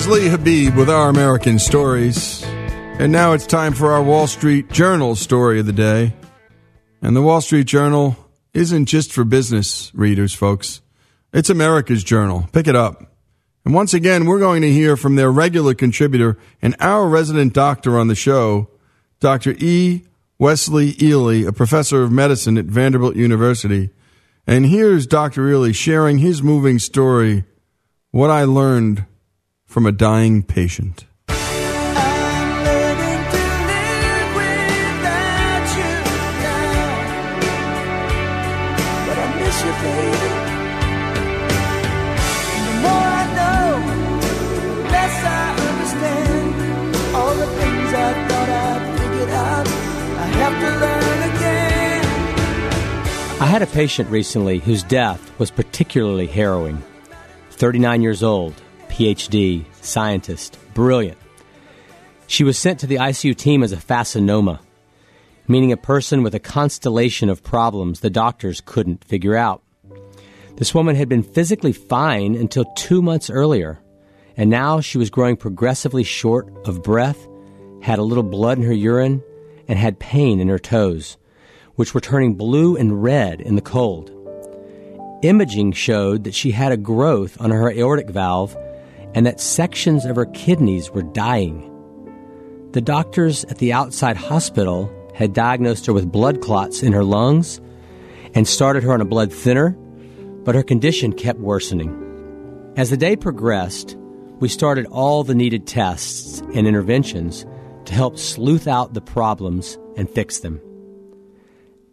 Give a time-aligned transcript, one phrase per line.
[0.00, 2.42] Is Lee Habib with Our American Stories.
[2.42, 6.14] And now it's time for our Wall Street Journal story of the day.
[7.02, 8.16] And the Wall Street Journal
[8.54, 10.80] isn't just for business readers, folks.
[11.34, 12.48] It's America's Journal.
[12.50, 13.12] Pick it up.
[13.66, 17.98] And once again, we're going to hear from their regular contributor and our resident doctor
[17.98, 18.70] on the show,
[19.20, 19.54] Dr.
[19.58, 20.06] E.
[20.38, 23.90] Wesley Ely, a professor of medicine at Vanderbilt University.
[24.46, 25.46] And here's Dr.
[25.50, 27.44] Ely sharing his moving story,
[28.12, 29.04] What I Learned
[29.70, 31.06] from a Dying Patient.
[53.38, 56.82] I had a patient recently whose death was particularly harrowing.
[57.52, 58.60] 39 years old,
[59.00, 61.18] PhD, scientist, brilliant.
[62.26, 64.60] She was sent to the ICU team as a fascinoma,
[65.48, 69.62] meaning a person with a constellation of problems the doctors couldn't figure out.
[70.56, 73.80] This woman had been physically fine until two months earlier,
[74.36, 77.26] and now she was growing progressively short of breath,
[77.82, 79.22] had a little blood in her urine,
[79.66, 81.16] and had pain in her toes
[81.80, 84.10] which were turning blue and red in the cold.
[85.22, 88.54] Imaging showed that she had a growth on her aortic valve
[89.14, 91.66] and that sections of her kidneys were dying.
[92.72, 97.60] The doctors at the outside hospital had diagnosed her with blood clots in her lungs
[98.34, 99.70] and started her on a blood thinner,
[100.44, 102.72] but her condition kept worsening.
[102.76, 103.96] As the day progressed,
[104.38, 107.44] we started all the needed tests and interventions
[107.86, 110.60] to help sleuth out the problems and fix them.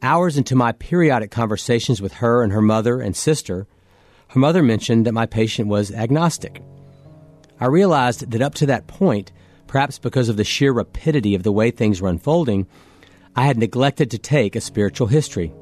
[0.04, 3.66] Hours into my periodic conversations with her and her mother and sister,
[4.28, 6.62] her mother mentioned that my patient was agnostic.
[7.60, 9.32] I realized that up to that point,
[9.66, 12.68] perhaps because of the sheer rapidity of the way things were unfolding,
[13.36, 15.54] I had neglected to take a spiritual history.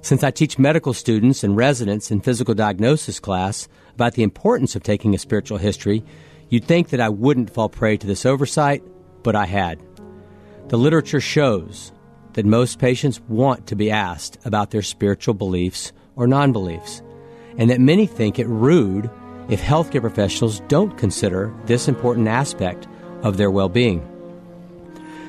[0.00, 4.82] Since I teach medical students and residents in physical diagnosis class about the importance of
[4.82, 6.04] taking a spiritual history,
[6.48, 8.82] you'd think that I wouldn't fall prey to this oversight,
[9.22, 9.82] but I had.
[10.68, 11.92] The literature shows
[12.34, 17.02] that most patients want to be asked about their spiritual beliefs or non beliefs,
[17.56, 19.10] and that many think it rude
[19.48, 22.86] if healthcare professionals don't consider this important aspect
[23.22, 24.06] of their well being.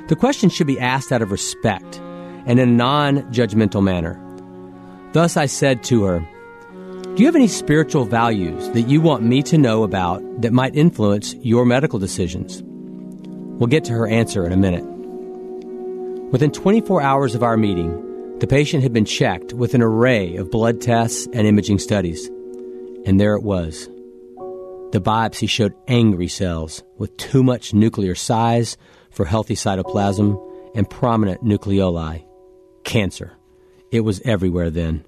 [0.08, 2.00] The question should be asked out of respect
[2.46, 4.20] and in a non judgmental manner.
[5.14, 6.20] Thus, I said to her,
[7.16, 10.76] Do you have any spiritual values that you want me to know about that might
[10.76, 12.62] influence your medical decisions?
[12.64, 14.86] We'll get to her answer in a minute.
[16.32, 20.50] Within 24 hours of our meeting, the patient had been checked with an array of
[20.50, 22.30] blood tests and imaging studies.
[23.06, 23.90] And there it was.
[24.92, 28.76] The biopsy showed angry cells with too much nuclear size
[29.12, 30.40] for healthy cytoplasm
[30.76, 32.26] and prominent nucleoli.
[32.84, 33.34] Cancer.
[33.92, 35.06] It was everywhere then.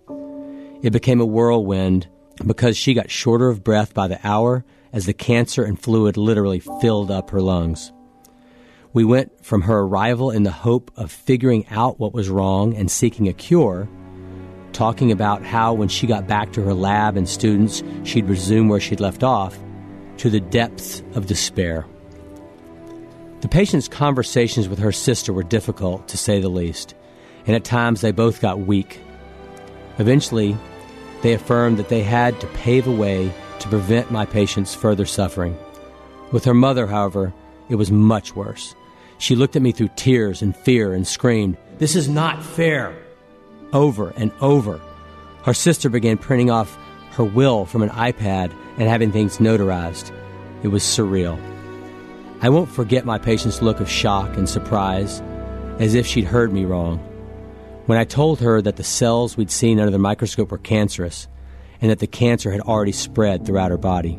[0.84, 2.08] It became a whirlwind
[2.46, 6.60] because she got shorter of breath by the hour as the cancer and fluid literally
[6.60, 7.92] filled up her lungs.
[8.94, 12.92] We went from her arrival in the hope of figuring out what was wrong and
[12.92, 13.88] seeking a cure,
[14.74, 18.80] talking about how when she got back to her lab and students, she'd resume where
[18.80, 19.58] she'd left off,
[20.22, 21.84] to the depths of despair.
[23.40, 26.94] The patient's conversations with her sister were difficult, to say the least,
[27.48, 29.00] and at times they both got weak.
[29.98, 30.56] Eventually,
[31.24, 35.58] they affirmed that they had to pave a way to prevent my patient's further suffering.
[36.32, 37.34] With her mother, however,
[37.68, 38.76] it was much worse.
[39.18, 42.96] She looked at me through tears and fear and screamed, This is not fair!
[43.74, 44.80] Over and over.
[45.46, 46.78] Her sister began printing off
[47.12, 50.12] her will from an iPad and having things notarized.
[50.64, 51.40] It was surreal.
[52.42, 55.22] I won't forget my patient's look of shock and surprise,
[55.80, 56.98] as if she'd heard me wrong.
[57.86, 61.28] When I told her that the cells we'd seen under the microscope were cancerous,
[61.82, 64.18] and that the cancer had already spread throughout her body.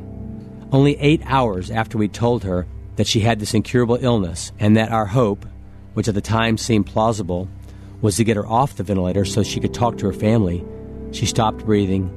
[0.70, 2.66] Only eight hours after we told her
[2.96, 5.46] that she had this incurable illness and that our hope,
[5.94, 7.48] which at the time seemed plausible,
[8.00, 10.64] was to get her off the ventilator so she could talk to her family,
[11.12, 12.10] she stopped breathing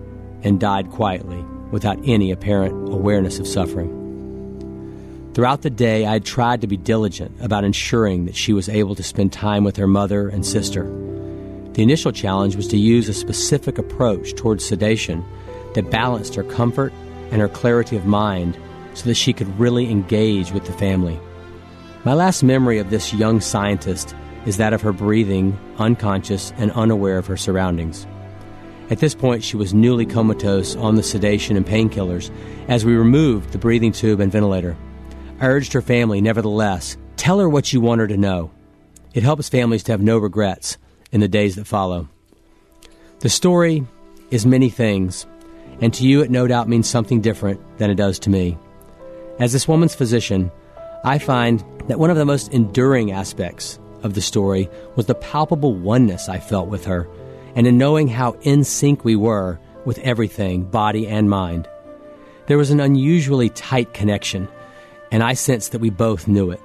[0.46, 4.04] and died quietly without any apparent awareness of suffering.
[5.34, 8.96] Throughout the day, I had tried to be diligent about ensuring that she was able
[8.96, 10.84] to spend time with her mother and sister.
[11.74, 15.26] The initial challenge was to use a specific approach towards sedation
[15.74, 16.94] that balanced her comfort
[17.32, 18.58] and her clarity of mind
[18.94, 21.20] so that she could really engage with the family.
[22.06, 24.16] My last memory of this young scientist
[24.46, 28.08] is that of her breathing, unconscious and unaware of her surroundings.
[28.90, 32.30] At this point, she was newly comatose on the sedation and painkillers
[32.68, 34.78] as we removed the breathing tube and ventilator.
[35.40, 38.52] I urged her family, nevertheless, tell her what you want her to know.
[39.14, 40.78] It helps families to have no regrets
[41.12, 42.10] in the days that follow.
[43.20, 43.88] The story
[44.30, 45.26] is many things,
[45.82, 48.58] and to you it no doubt means something different than it does to me.
[49.40, 50.52] As this woman's physician,
[51.04, 55.74] I find that one of the most enduring aspects of the story was the palpable
[55.74, 57.08] oneness I felt with her,
[57.56, 61.68] and in knowing how in sync we were with everything, body and mind.
[62.48, 64.48] There was an unusually tight connection,
[65.12, 66.62] and I sensed that we both knew it.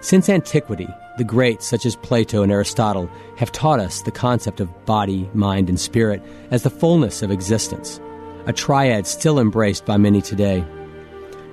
[0.00, 4.84] Since antiquity, the greats such as Plato and Aristotle have taught us the concept of
[4.84, 8.00] body, mind, and spirit as the fullness of existence,
[8.46, 10.64] a triad still embraced by many today.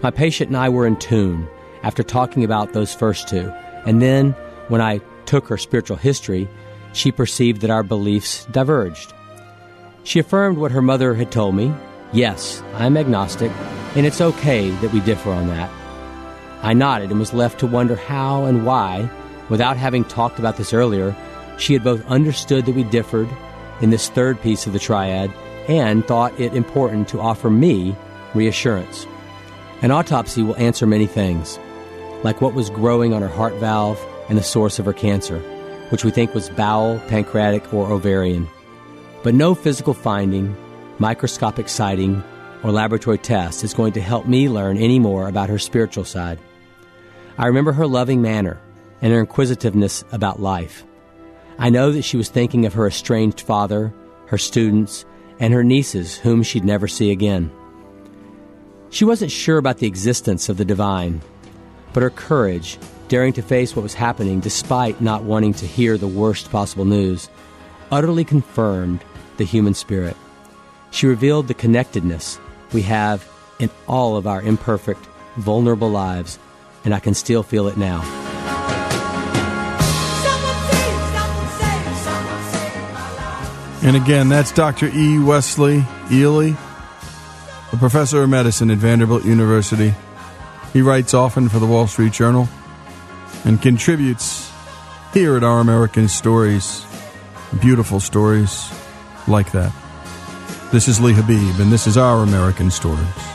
[0.01, 1.48] My patient and I were in tune
[1.81, 3.51] after talking about those first two,
[3.86, 4.31] and then,
[4.68, 6.48] when I took her spiritual history,
[6.94, 9.13] she perceived that our beliefs diverged.
[10.04, 11.74] She affirmed what her mother had told me
[12.13, 13.51] yes, I'm agnostic,
[13.95, 15.69] and it's okay that we differ on that.
[16.62, 19.10] I nodded and was left to wonder how and why,
[19.50, 21.16] without having talked about this earlier,
[21.57, 23.30] she had both understood that we differed
[23.81, 25.34] in this third piece of the triad
[25.68, 27.95] and thought it important to offer me
[28.34, 29.06] reassurance.
[29.81, 31.60] An autopsy will answer many things,
[32.24, 34.00] like what was growing on her heart valve
[34.30, 35.42] and the source of her cancer,
[35.94, 38.48] which we think was bowel, pancreatic, or ovarian.
[39.22, 40.57] But no physical finding,
[40.98, 42.24] microscopic sighting,
[42.63, 46.40] or laboratory test is going to help me learn any more about her spiritual side.
[47.38, 48.60] I remember her loving manner
[49.04, 50.84] and her inquisitiveness about life.
[51.60, 53.94] I know that she was thinking of her estranged father,
[54.25, 55.06] her students,
[55.40, 57.51] and her nieces, whom she'd never see again.
[58.90, 61.22] She wasn't sure about the existence of the divine,
[61.94, 62.80] but her courage,
[63.13, 67.30] daring to face what was happening despite not wanting to hear the worst possible news,
[67.92, 69.04] utterly confirmed
[69.38, 70.18] the human spirit.
[70.89, 72.39] She revealed the connectedness
[72.74, 73.24] we have
[73.60, 75.06] in all of our imperfect,
[75.36, 76.39] vulnerable lives,
[76.86, 78.01] and I can still feel it now.
[83.83, 84.88] And again, that's Dr.
[84.88, 85.19] E.
[85.19, 86.54] Wesley Ely
[87.71, 89.94] a professor of medicine at Vanderbilt University.
[90.74, 92.50] He writes often for the Wall Street Journal
[93.45, 94.51] and contributes
[95.13, 96.86] here at Our American Stories,
[97.62, 98.72] beautiful stories
[99.28, 99.72] like that.
[100.72, 103.32] This is Lee Habib, and this is Our American Stories.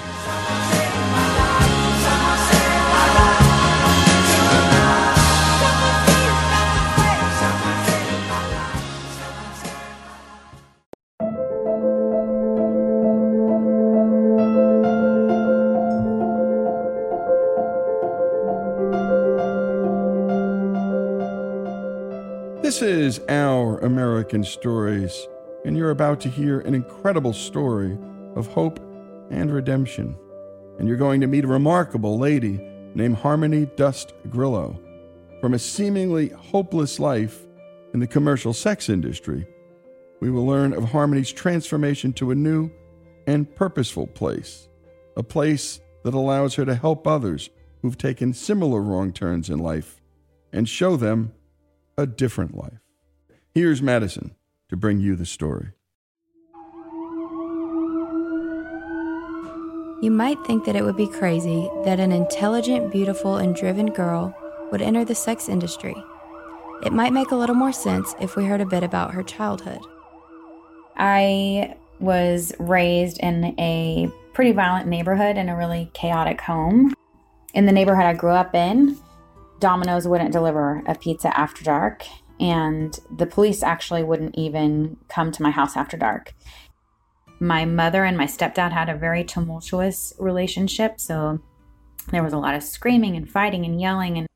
[24.29, 25.27] American Stories,
[25.65, 27.97] and you're about to hear an incredible story
[28.37, 28.79] of hope
[29.31, 30.15] and redemption.
[30.79, 32.61] And you're going to meet a remarkable lady
[32.95, 34.79] named Harmony Dust Grillo.
[35.41, 37.47] From a seemingly hopeless life
[37.95, 39.47] in the commercial sex industry,
[40.21, 42.71] we will learn of Harmony's transformation to a new
[43.27, 44.69] and purposeful place,
[45.17, 47.49] a place that allows her to help others
[47.81, 50.03] who've taken similar wrong turns in life
[50.53, 51.33] and show them
[51.97, 52.88] a different life.
[53.59, 54.37] Here's Madison
[54.69, 55.73] to bring you the story.
[60.01, 64.33] You might think that it would be crazy that an intelligent, beautiful, and driven girl
[64.71, 65.97] would enter the sex industry.
[66.85, 69.81] It might make a little more sense if we heard a bit about her childhood.
[70.97, 76.95] I was raised in a pretty violent neighborhood in a really chaotic home.
[77.55, 78.97] In the neighborhood I grew up in,
[79.59, 82.05] Domino's wouldn't deliver a pizza after dark,
[82.41, 86.35] and the police actually wouldn't even come to my house after dark.
[87.41, 91.41] My mother and my stepdad had a very tumultuous relationship, so
[92.11, 94.19] there was a lot of screaming and fighting and yelling.
[94.19, 94.27] And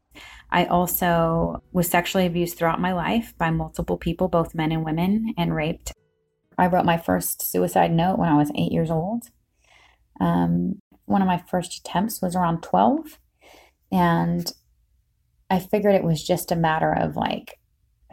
[0.50, 5.34] I also was sexually abused throughout my life by multiple people, both men and women,
[5.36, 5.92] and raped.
[6.58, 9.24] I wrote my first suicide note when I was eight years old.
[10.20, 13.18] Um, one of my first attempts was around 12.
[13.90, 14.52] And
[15.50, 17.58] I figured it was just a matter of like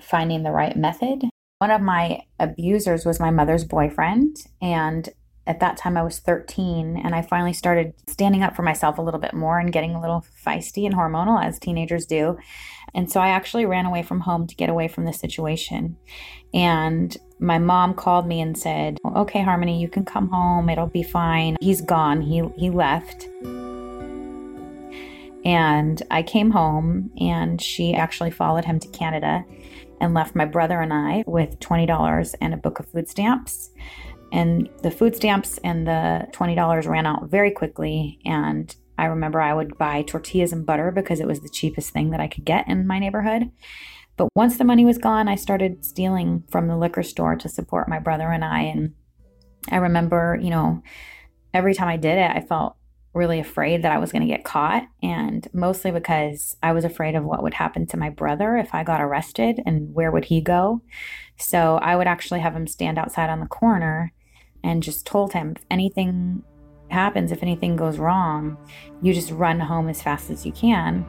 [0.01, 1.23] finding the right method.
[1.59, 4.37] One of my abusers was my mother's boyfriend.
[4.61, 5.09] And
[5.49, 9.01] at that time, I was 13, and I finally started standing up for myself a
[9.01, 12.37] little bit more and getting a little feisty and hormonal, as teenagers do.
[12.93, 15.97] And so I actually ran away from home to get away from the situation.
[16.53, 20.69] And my mom called me and said, Okay, Harmony, you can come home.
[20.69, 21.57] It'll be fine.
[21.61, 22.21] He's gone.
[22.21, 23.27] He, he left.
[25.45, 29.45] And I came home and she actually followed him to Canada.
[29.99, 33.69] And left my brother and I with $20 and a book of food stamps.
[34.31, 38.19] And the food stamps and the $20 ran out very quickly.
[38.25, 42.11] And I remember I would buy tortillas and butter because it was the cheapest thing
[42.11, 43.51] that I could get in my neighborhood.
[44.17, 47.87] But once the money was gone, I started stealing from the liquor store to support
[47.87, 48.63] my brother and I.
[48.63, 48.93] And
[49.71, 50.83] I remember, you know,
[51.53, 52.75] every time I did it, I felt
[53.19, 54.87] really afraid that I was going to get caught.
[55.03, 58.83] And mostly because I was afraid of what would happen to my brother if I
[58.83, 60.81] got arrested and where would he go.
[61.37, 64.13] So I would actually have him stand outside on the corner
[64.63, 66.43] and just told him if anything
[66.89, 68.57] happens, if anything goes wrong,
[69.01, 71.05] you just run home as fast as you can.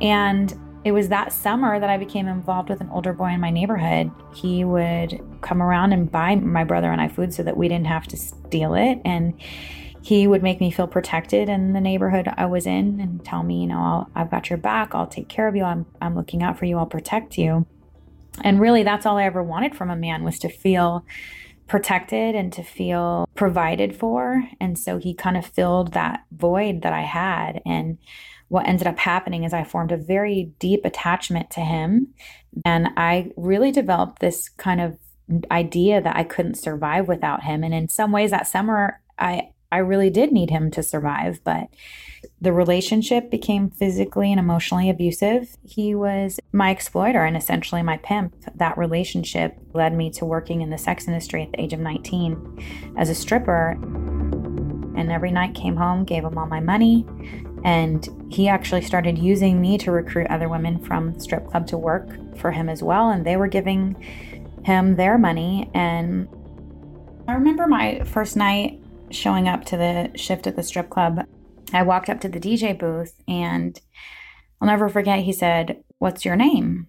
[0.00, 3.50] And it was that summer that I became involved with an older boy in my
[3.50, 4.10] neighborhood.
[4.34, 7.86] He would come around and buy my brother and I food so that we didn't
[7.86, 9.00] have to steal it.
[9.04, 9.34] And
[10.04, 13.62] he would make me feel protected in the neighborhood I was in and tell me,
[13.62, 14.94] you know, i have got your back.
[14.94, 15.64] I'll take care of you.
[15.64, 16.76] I'm, I'm looking out for you.
[16.76, 17.64] I'll protect you.
[18.42, 21.06] And really, that's all I ever wanted from a man was to feel
[21.68, 24.44] protected and to feel provided for.
[24.60, 27.62] And so he kind of filled that void that I had.
[27.64, 27.96] And
[28.48, 32.08] what ended up happening is I formed a very deep attachment to him.
[32.66, 34.98] And I really developed this kind of
[35.50, 37.64] idea that I couldn't survive without him.
[37.64, 41.68] And in some ways, that summer, I I really did need him to survive, but
[42.40, 45.56] the relationship became physically and emotionally abusive.
[45.64, 48.36] He was my exploiter and essentially my pimp.
[48.54, 52.94] That relationship led me to working in the sex industry at the age of 19
[52.96, 53.70] as a stripper.
[54.96, 57.04] And every night came home, gave him all my money,
[57.64, 62.36] and he actually started using me to recruit other women from strip club to work
[62.38, 63.10] for him as well.
[63.10, 63.96] And they were giving
[64.64, 65.68] him their money.
[65.74, 66.28] And
[67.26, 68.80] I remember my first night
[69.14, 71.26] showing up to the shift at the strip club,
[71.72, 73.80] I walked up to the DJ booth and
[74.60, 76.86] I'll never forget, he said, What's your name?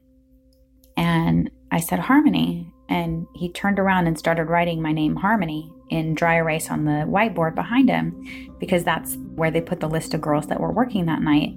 [0.97, 2.71] And I said, Harmony.
[2.87, 7.05] And he turned around and started writing my name, Harmony, in dry erase on the
[7.07, 11.05] whiteboard behind him because that's where they put the list of girls that were working
[11.05, 11.55] that night.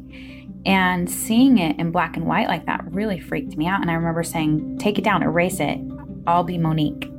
[0.64, 3.80] And seeing it in black and white like that really freaked me out.
[3.80, 5.78] And I remember saying, Take it down, erase it.
[6.26, 7.10] I'll be Monique.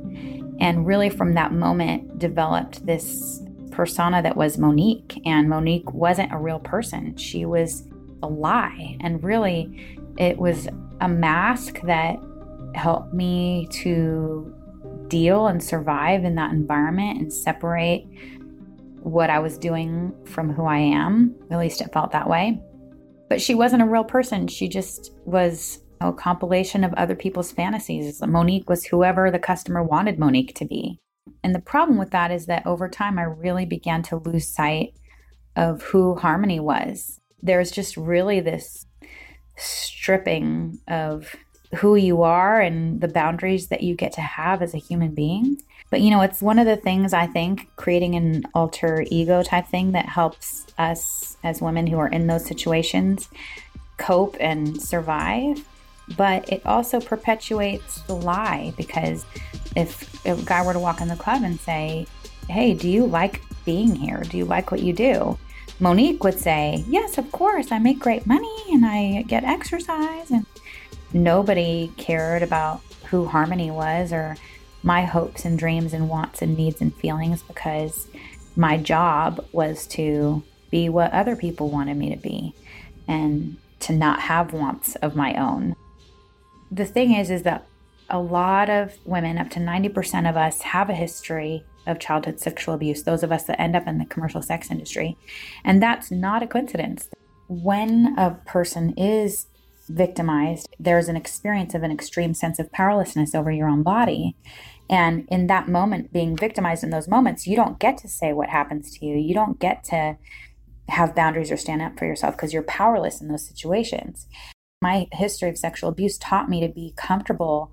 [0.60, 5.20] And really, from that moment, developed this persona that was Monique.
[5.24, 7.84] And Monique wasn't a real person, she was
[8.22, 8.96] a lie.
[9.00, 10.68] And really, it was
[11.00, 12.16] a mask that
[12.74, 14.54] helped me to
[15.08, 18.06] deal and survive in that environment and separate
[19.02, 21.34] what I was doing from who I am.
[21.50, 22.60] At least it felt that way.
[23.28, 24.46] But she wasn't a real person.
[24.46, 28.22] She just was a compilation of other people's fantasies.
[28.22, 30.98] Monique was whoever the customer wanted Monique to be.
[31.42, 34.94] And the problem with that is that over time, I really began to lose sight
[35.56, 37.18] of who Harmony was.
[37.42, 38.86] There's just really this
[39.56, 41.34] stripping of
[41.76, 45.60] who you are and the boundaries that you get to have as a human being.
[45.90, 49.66] But you know, it's one of the things I think creating an alter ego type
[49.66, 53.28] thing that helps us as women who are in those situations
[53.98, 55.64] cope and survive
[56.16, 59.24] but it also perpetuates the lie because
[59.76, 62.06] if a guy were to walk in the club and say,
[62.48, 64.22] Hey, do you like being here?
[64.28, 65.38] Do you like what you do?
[65.78, 67.70] Monique would say, Yes, of course.
[67.70, 70.30] I make great money and I get exercise.
[70.30, 70.46] And
[71.12, 74.36] nobody cared about who Harmony was or
[74.82, 78.08] my hopes and dreams and wants and needs and feelings because
[78.56, 82.54] my job was to be what other people wanted me to be
[83.06, 85.74] and to not have wants of my own
[86.70, 87.66] the thing is is that
[88.08, 92.74] a lot of women up to 90% of us have a history of childhood sexual
[92.74, 95.16] abuse those of us that end up in the commercial sex industry.
[95.64, 97.08] And that's not a coincidence.
[97.48, 99.46] When a person is
[99.88, 104.36] victimized there's an experience of an extreme sense of powerlessness over your own body.
[104.88, 108.50] And in that moment being victimized in those moments you don't get to say what
[108.50, 109.16] happens to you.
[109.16, 110.16] You don't get to
[110.88, 114.26] have boundaries or stand up for yourself because you're powerless in those situations
[114.80, 117.72] my history of sexual abuse taught me to be comfortable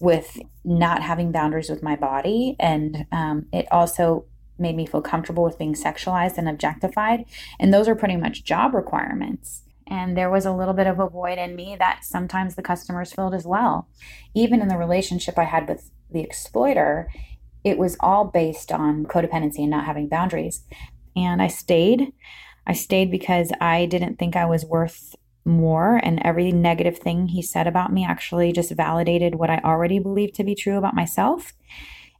[0.00, 2.56] with not having boundaries with my body.
[2.58, 4.24] And um, it also
[4.58, 7.24] made me feel comfortable with being sexualized and objectified.
[7.60, 9.62] And those are pretty much job requirements.
[9.86, 13.12] And there was a little bit of a void in me that sometimes the customers
[13.12, 13.88] filled as well.
[14.34, 17.08] Even in the relationship I had with the exploiter,
[17.64, 20.64] it was all based on codependency and not having boundaries.
[21.16, 22.12] And I stayed.
[22.66, 25.14] I stayed because I didn't think I was worth
[25.48, 29.98] more and every negative thing he said about me actually just validated what I already
[29.98, 31.54] believed to be true about myself.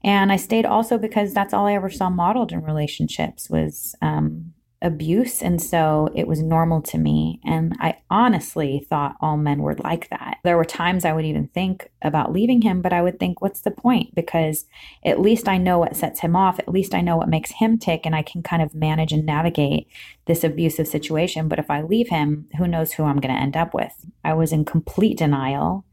[0.02, 4.54] And I stayed also because that's all I ever saw modeled in relationships was um,
[4.80, 5.42] abuse.
[5.42, 7.40] And so it was normal to me.
[7.44, 10.38] And I honestly thought all men were like that.
[10.44, 13.62] There were times I would even think about leaving him, but I would think, what's
[13.62, 14.14] the point?
[14.14, 14.66] Because
[15.04, 16.61] at least I know what sets him off.
[16.61, 19.26] At least I know what makes him tick, and I can kind of manage and
[19.26, 19.88] navigate
[20.26, 21.49] this abusive situation.
[21.49, 24.06] But if I leave him, who knows who I'm going to end up with?
[24.25, 25.85] I was in complete denial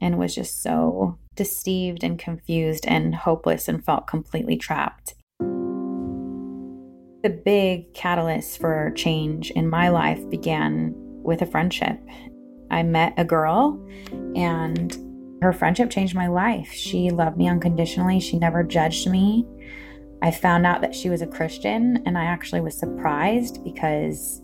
[0.00, 5.14] and was just so deceived and confused and hopeless and felt completely trapped
[7.22, 11.98] the big catalyst for change in my life began with a friendship.
[12.70, 13.84] I met a girl
[14.36, 14.96] and
[15.42, 16.70] her friendship changed my life.
[16.70, 19.46] She loved me unconditionally, she never judged me.
[20.22, 24.42] I found out that she was a Christian and I actually was surprised because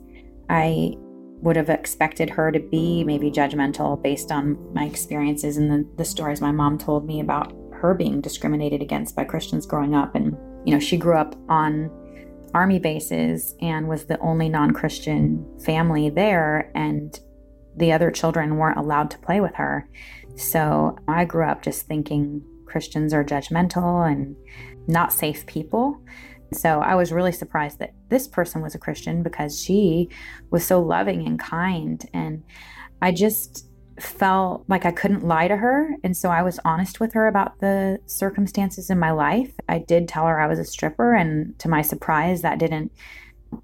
[0.48, 0.94] I
[1.42, 6.04] would have expected her to be maybe judgmental based on my experiences and the, the
[6.04, 10.14] stories my mom told me about her being discriminated against by Christians growing up.
[10.14, 11.90] And, you know, she grew up on
[12.54, 17.18] army bases and was the only non Christian family there, and
[17.76, 19.88] the other children weren't allowed to play with her.
[20.36, 24.36] So I grew up just thinking Christians are judgmental and
[24.86, 26.00] not safe people.
[26.52, 30.08] So I was really surprised that this person was a Christian because she
[30.50, 32.08] was so loving and kind.
[32.14, 32.44] And
[33.02, 33.66] I just
[33.98, 35.94] felt like I couldn't lie to her.
[36.02, 39.52] And so I was honest with her about the circumstances in my life.
[39.68, 42.92] I did tell her I was a stripper, and to my surprise, that didn't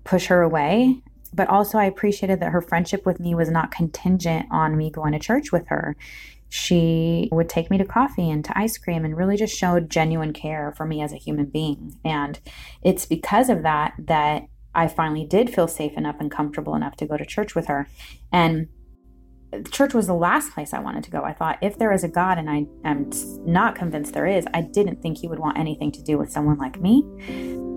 [0.05, 1.03] push her away.
[1.33, 5.13] But also, I appreciated that her friendship with me was not contingent on me going
[5.13, 5.97] to church with her.
[6.49, 10.33] She would take me to coffee and to ice cream and really just showed genuine
[10.33, 11.97] care for me as a human being.
[12.05, 12.41] And
[12.83, 17.07] it's because of that that I finally did feel safe enough and comfortable enough to
[17.07, 17.89] go to church with her.
[18.33, 18.69] And
[19.71, 21.23] church was the last place I wanted to go.
[21.23, 23.11] I thought if there is a God, and I am
[23.45, 26.59] not convinced there is, I didn't think he would want anything to do with someone
[26.59, 27.05] like me.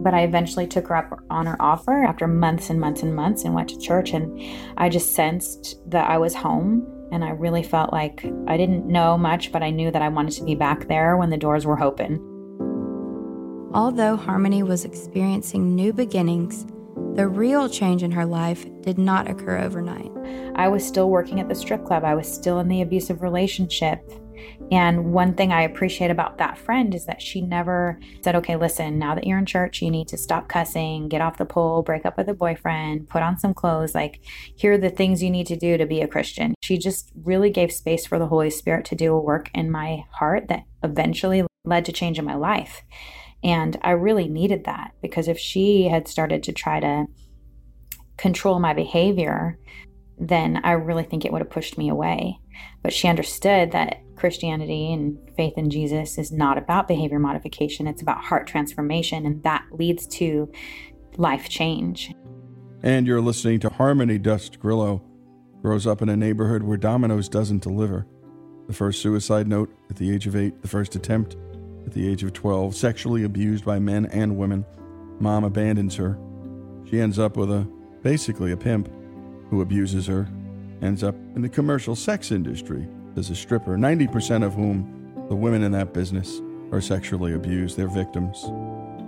[0.04, 3.44] But I eventually took her up on her offer after months and months and months
[3.44, 4.12] and went to church.
[4.12, 4.40] And
[4.78, 6.88] I just sensed that I was home.
[7.12, 10.34] And I really felt like I didn't know much, but I knew that I wanted
[10.36, 12.20] to be back there when the doors were open.
[13.74, 16.66] Although Harmony was experiencing new beginnings,
[17.16, 20.12] the real change in her life did not occur overnight.
[20.56, 24.12] I was still working at the strip club, I was still in the abusive relationship.
[24.72, 28.98] And one thing I appreciate about that friend is that she never said, okay, listen,
[28.98, 32.06] now that you're in church, you need to stop cussing, get off the pole, break
[32.06, 33.94] up with a boyfriend, put on some clothes.
[33.94, 34.22] Like,
[34.56, 36.56] here are the things you need to do to be a Christian.
[36.64, 40.06] She just really gave space for the Holy Spirit to do a work in my
[40.10, 42.82] heart that eventually led to change in my life.
[43.44, 47.06] And I really needed that because if she had started to try to
[48.18, 49.58] control my behavior,
[50.18, 52.40] then I really think it would have pushed me away.
[52.82, 58.02] But she understood that Christianity and faith in Jesus is not about behavior modification, it's
[58.02, 60.52] about heart transformation, and that leads to
[61.18, 62.14] life change.
[62.84, 65.04] And you're listening to Harmony Dust Grillo.
[65.62, 68.06] Grows up in a neighborhood where Domino's doesn't deliver.
[68.68, 71.38] The first suicide note at the age of eight, the first attempt
[71.86, 74.66] at the age of 12, sexually abused by men and women.
[75.20, 76.18] Mom abandons her.
[76.90, 77.68] She ends up with a
[78.02, 78.90] basically a pimp
[79.50, 80.28] who abuses her,
[80.82, 85.64] ends up in the commercial sex industry as a stripper, 90% of whom the women
[85.64, 86.42] in that business
[86.72, 88.44] are sexually abused, they're victims.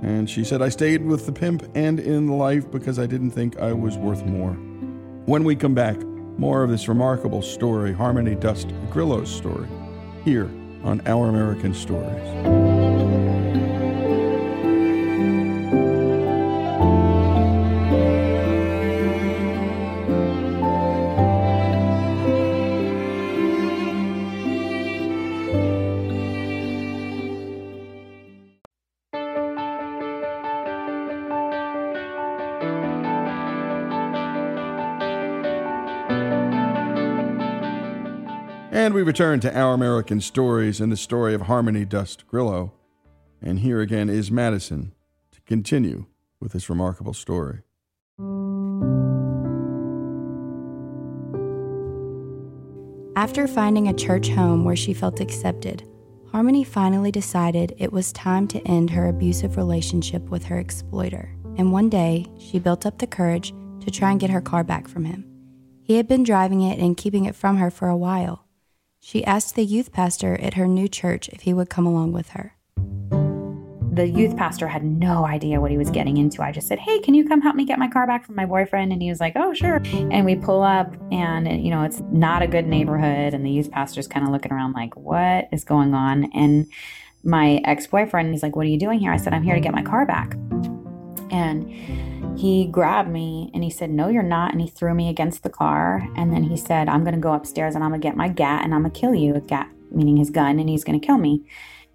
[0.03, 3.57] And she said, I stayed with the pimp and in life because I didn't think
[3.57, 4.53] I was worth more.
[5.25, 5.99] When we come back,
[6.37, 9.67] more of this remarkable story, Harmony Dust Grillo's story,
[10.23, 10.51] here
[10.83, 12.64] on Our American Stories.
[39.05, 42.73] Return to Our American Stories and the story of Harmony Dust Grillo.
[43.39, 44.93] And here again is Madison
[45.31, 46.07] to continue
[46.39, 47.59] with this remarkable story.
[53.15, 55.87] After finding a church home where she felt accepted,
[56.31, 61.29] Harmony finally decided it was time to end her abusive relationship with her exploiter.
[61.57, 64.87] And one day, she built up the courage to try and get her car back
[64.87, 65.25] from him.
[65.83, 68.44] He had been driving it and keeping it from her for a while.
[69.07, 72.29] She asked the youth pastor at her new church if he would come along with
[72.29, 72.55] her.
[73.93, 76.41] The youth pastor had no idea what he was getting into.
[76.41, 78.47] I just said, Hey, can you come help me get my car back from my
[78.47, 78.91] boyfriend?
[78.91, 79.79] And he was like, Oh, sure.
[79.85, 83.35] And we pull up, and, you know, it's not a good neighborhood.
[83.35, 86.31] And the youth pastor's kind of looking around like, What is going on?
[86.33, 86.65] And
[87.23, 89.11] my ex boyfriend, is like, What are you doing here?
[89.11, 90.33] I said, I'm here to get my car back.
[91.29, 91.71] And
[92.37, 94.51] he grabbed me and he said, No, you're not.
[94.51, 96.07] And he threw me against the car.
[96.15, 98.27] And then he said, I'm going to go upstairs and I'm going to get my
[98.27, 99.35] gat and I'm going to kill you.
[99.35, 101.43] A gat meaning his gun, and he's going to kill me.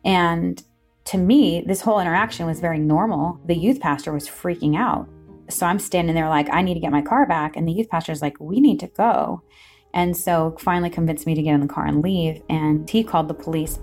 [0.05, 0.62] And
[1.07, 3.40] to me, this whole interaction was very normal.
[3.46, 5.09] The youth pastor was freaking out.
[5.48, 7.57] So I'm standing there like, I need to get my car back.
[7.57, 9.42] And the youth pastor is like, We need to go.
[9.92, 12.42] And so finally convinced me to get in the car and leave.
[12.48, 13.79] And he called the police.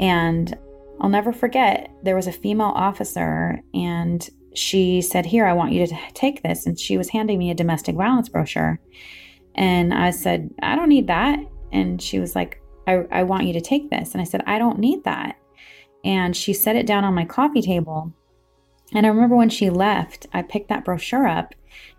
[0.00, 0.58] And
[1.00, 5.86] I'll never forget, there was a female officer and she said, Here, I want you
[5.86, 6.66] to take this.
[6.66, 8.78] And she was handing me a domestic violence brochure.
[9.54, 11.38] And I said, I don't need that.
[11.72, 14.12] And she was like, I, I want you to take this.
[14.12, 15.36] And I said, I don't need that.
[16.04, 18.12] And she set it down on my coffee table.
[18.92, 21.54] And I remember when she left, I picked that brochure up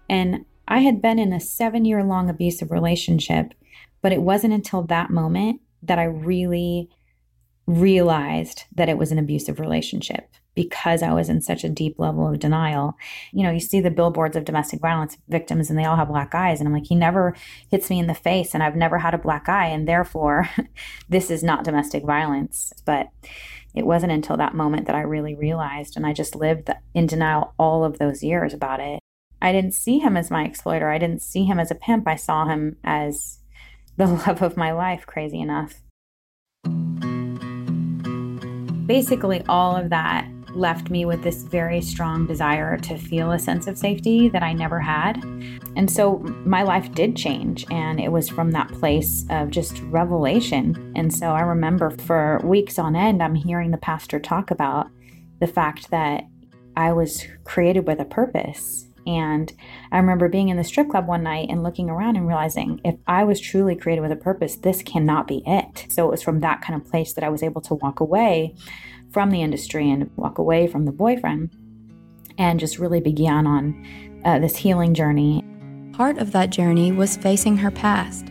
[0.10, 3.54] and I had been in a seven year long abusive relationship,
[4.02, 6.90] but it wasn't until that moment that I really
[7.67, 12.28] realized that it was an abusive relationship because I was in such a deep level
[12.28, 12.97] of denial.
[13.32, 16.36] You know, you see the billboards of domestic violence victims and they all have black
[16.36, 16.60] eyes.
[16.60, 17.36] And I'm like, he never
[17.69, 19.67] hits me in the face and I've never had a black eye.
[19.67, 20.50] And therefore,
[21.10, 22.74] this is not domestic violence.
[22.86, 23.10] But
[23.74, 25.95] it wasn't until that moment that I really realized.
[25.95, 29.00] And I just lived in denial all of those years about it.
[29.41, 30.89] I didn't see him as my exploiter.
[30.89, 32.08] I didn't see him as a pimp.
[32.08, 33.39] I saw him as
[33.97, 35.82] the love of my life, crazy enough.
[38.91, 43.65] Basically, all of that left me with this very strong desire to feel a sense
[43.67, 45.23] of safety that I never had.
[45.77, 50.91] And so my life did change, and it was from that place of just revelation.
[50.93, 54.89] And so I remember for weeks on end, I'm hearing the pastor talk about
[55.39, 56.25] the fact that
[56.75, 58.89] I was created with a purpose.
[59.08, 59.52] And
[59.92, 62.96] I remember being in the strip club one night and looking around and realizing if
[63.08, 65.88] I was truly created with a purpose, this cannot be it.
[65.90, 68.56] So it was from that kind of place that I was able to walk away
[69.12, 71.56] from the industry and walk away from the boyfriend
[72.38, 75.44] and just really began on uh, this healing journey.
[75.94, 78.28] Part of that journey was facing her past.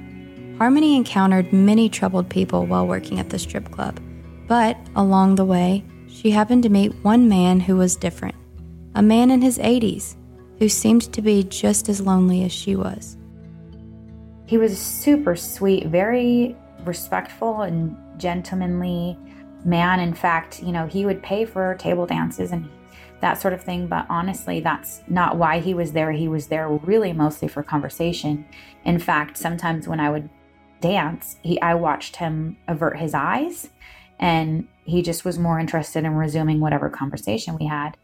[0.59, 4.01] Harmony encountered many troubled people while working at the strip club,
[4.47, 8.35] but along the way, she happened to meet one man who was different
[8.97, 10.17] a man in his 80s
[10.61, 13.16] who seemed to be just as lonely as she was.
[14.46, 19.18] He was a super sweet, very respectful and gentlemanly
[19.64, 20.01] man.
[20.01, 22.68] In fact, you know, he would pay for table dances and
[23.20, 23.87] that sort of thing.
[23.87, 26.12] But honestly, that's not why he was there.
[26.12, 28.44] He was there really mostly for conversation.
[28.85, 30.29] In fact, sometimes when I would
[30.83, 33.70] dance, he I watched him avert his eyes
[34.18, 37.96] and he just was more interested in resuming whatever conversation we had.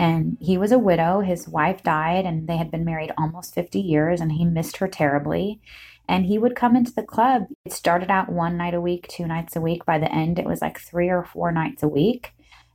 [0.00, 1.20] And he was a widow.
[1.20, 4.88] His wife died and they had been married almost 50 years and he missed her
[4.88, 5.60] terribly.
[6.08, 7.42] And he would come into the club.
[7.66, 9.84] It started out one night a week, two nights a week.
[9.84, 12.32] By the end, it was like three or four nights a week.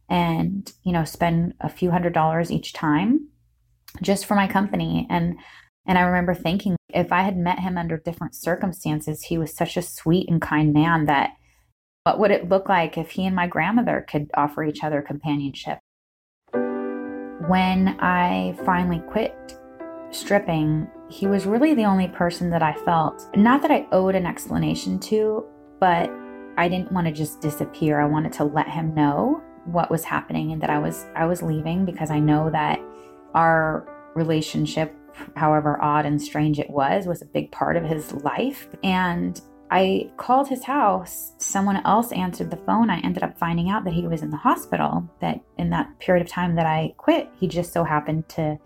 [0.08, 3.30] And, you know, spend a few hundred dollars each time
[4.04, 5.08] just for my company.
[5.10, 5.40] And
[5.88, 9.78] and I remember thinking if I had met him under different circumstances, he was such
[9.78, 11.32] a sweet and kind man that
[12.04, 15.80] what would it look like if he and my grandmother could offer each other companionship?
[17.48, 19.58] When I finally quit
[20.12, 24.26] stripping, he was really the only person that I felt, not that I owed an
[24.26, 25.46] explanation to,
[25.80, 26.10] but
[26.58, 28.00] I didn't want to just disappear.
[28.00, 31.42] I wanted to let him know what was happening and that I was I was
[31.42, 32.80] leaving because I know that
[33.34, 34.96] our relationship
[35.36, 40.12] however odd and strange it was was a big part of his life and I
[40.18, 41.34] called his house.
[41.38, 42.90] Someone else answered the phone.
[42.90, 45.10] I ended up finding out that he was in the hospital.
[45.22, 48.58] That in that period of time that I quit, he just so happened to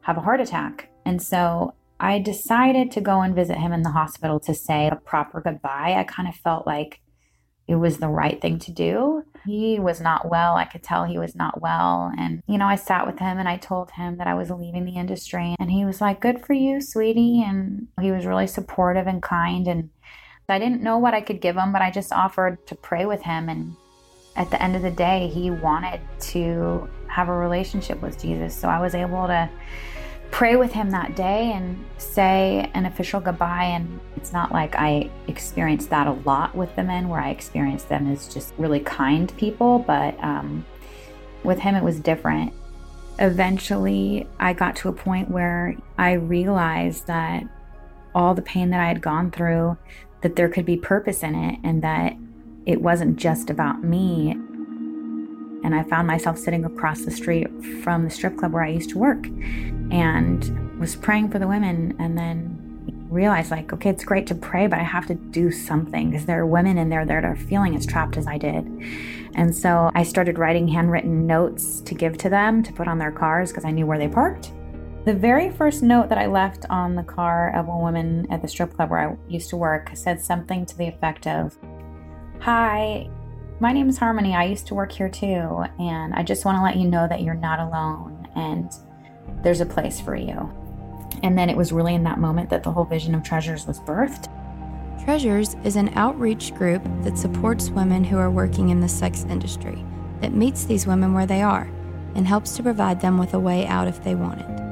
[0.00, 0.88] have a heart attack.
[1.04, 4.96] And so I decided to go and visit him in the hospital to say a
[4.96, 5.94] proper goodbye.
[5.96, 7.00] I kind of felt like
[7.68, 9.24] it was the right thing to do.
[9.44, 10.54] He was not well.
[10.54, 12.12] I could tell he was not well.
[12.16, 14.84] And, you know, I sat with him and I told him that I was leaving
[14.84, 15.56] the industry.
[15.58, 17.42] And he was like, Good for you, sweetie.
[17.42, 19.66] And he was really supportive and kind.
[19.66, 19.90] And
[20.48, 23.22] I didn't know what I could give him, but I just offered to pray with
[23.22, 23.48] him.
[23.48, 23.74] And
[24.36, 28.54] at the end of the day, he wanted to have a relationship with Jesus.
[28.54, 29.50] So I was able to
[30.30, 33.64] pray with him that day and say an official goodbye.
[33.64, 37.88] And it's not like I experienced that a lot with the men, where I experienced
[37.88, 40.64] them as just really kind people, but um,
[41.42, 42.52] with him, it was different.
[43.18, 47.44] Eventually, I got to a point where I realized that
[48.14, 49.76] all the pain that I had gone through,
[50.22, 52.16] that there could be purpose in it, and that
[52.64, 54.32] it wasn't just about me.
[55.64, 57.48] And I found myself sitting across the street
[57.82, 59.26] from the strip club where I used to work
[59.90, 61.96] and was praying for the women.
[61.98, 62.56] And then
[63.08, 66.40] realized like, okay, it's great to pray, but I have to do something because there
[66.40, 68.66] are women in there that are feeling as trapped as I did.
[69.34, 73.12] And so I started writing handwritten notes to give to them to put on their
[73.12, 74.52] cars because I knew where they parked.
[75.06, 78.48] The very first note that I left on the car of a woman at the
[78.48, 81.56] strip club where I used to work said something to the effect of
[82.40, 83.08] Hi,
[83.60, 84.34] my name is Harmony.
[84.34, 87.22] I used to work here too, and I just want to let you know that
[87.22, 88.68] you're not alone and
[89.44, 90.52] there's a place for you.
[91.22, 93.78] And then it was really in that moment that the whole vision of Treasures was
[93.78, 94.28] birthed.
[95.04, 99.84] Treasures is an outreach group that supports women who are working in the sex industry,
[100.20, 101.70] that meets these women where they are,
[102.16, 104.65] and helps to provide them with a way out if they want it.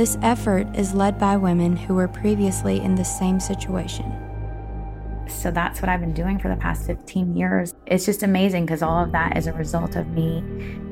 [0.00, 4.10] This effort is led by women who were previously in the same situation.
[5.28, 7.74] So that's what I've been doing for the past 15 years.
[7.84, 10.40] It's just amazing because all of that is a result of me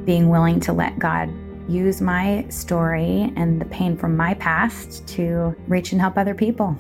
[0.05, 1.33] being willing to let God
[1.71, 6.77] use my story and the pain from my past to reach and help other people.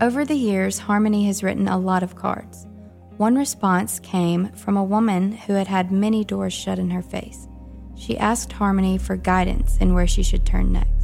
[0.00, 2.68] Over the years, Harmony has written a lot of cards.
[3.16, 7.48] One response came from a woman who had had many doors shut in her face.
[7.96, 11.01] She asked Harmony for guidance in where she should turn next.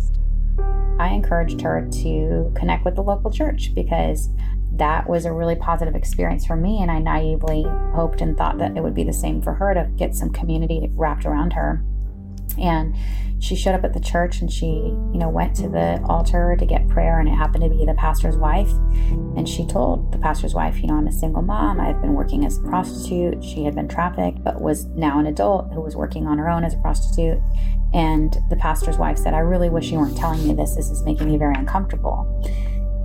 [0.99, 4.31] I encouraged her to connect with the local church because
[4.73, 6.83] that was a really positive experience for me.
[6.83, 9.89] And I naively hoped and thought that it would be the same for her to
[9.97, 11.85] get some community wrapped around her.
[12.61, 12.95] And
[13.41, 16.67] she showed up at the church and she, you know, went to the altar to
[16.67, 17.21] get prayer.
[17.21, 18.71] And it happened to be the pastor's wife.
[19.37, 21.81] And she told the pastor's wife, you know, I'm a single mom.
[21.81, 23.43] I've been working as a prostitute.
[23.45, 26.65] She had been trafficked, but was now an adult who was working on her own
[26.65, 27.39] as a prostitute.
[27.95, 30.75] And the pastor's wife said, I really wish you weren't telling me this.
[30.75, 32.27] This is making me very uncomfortable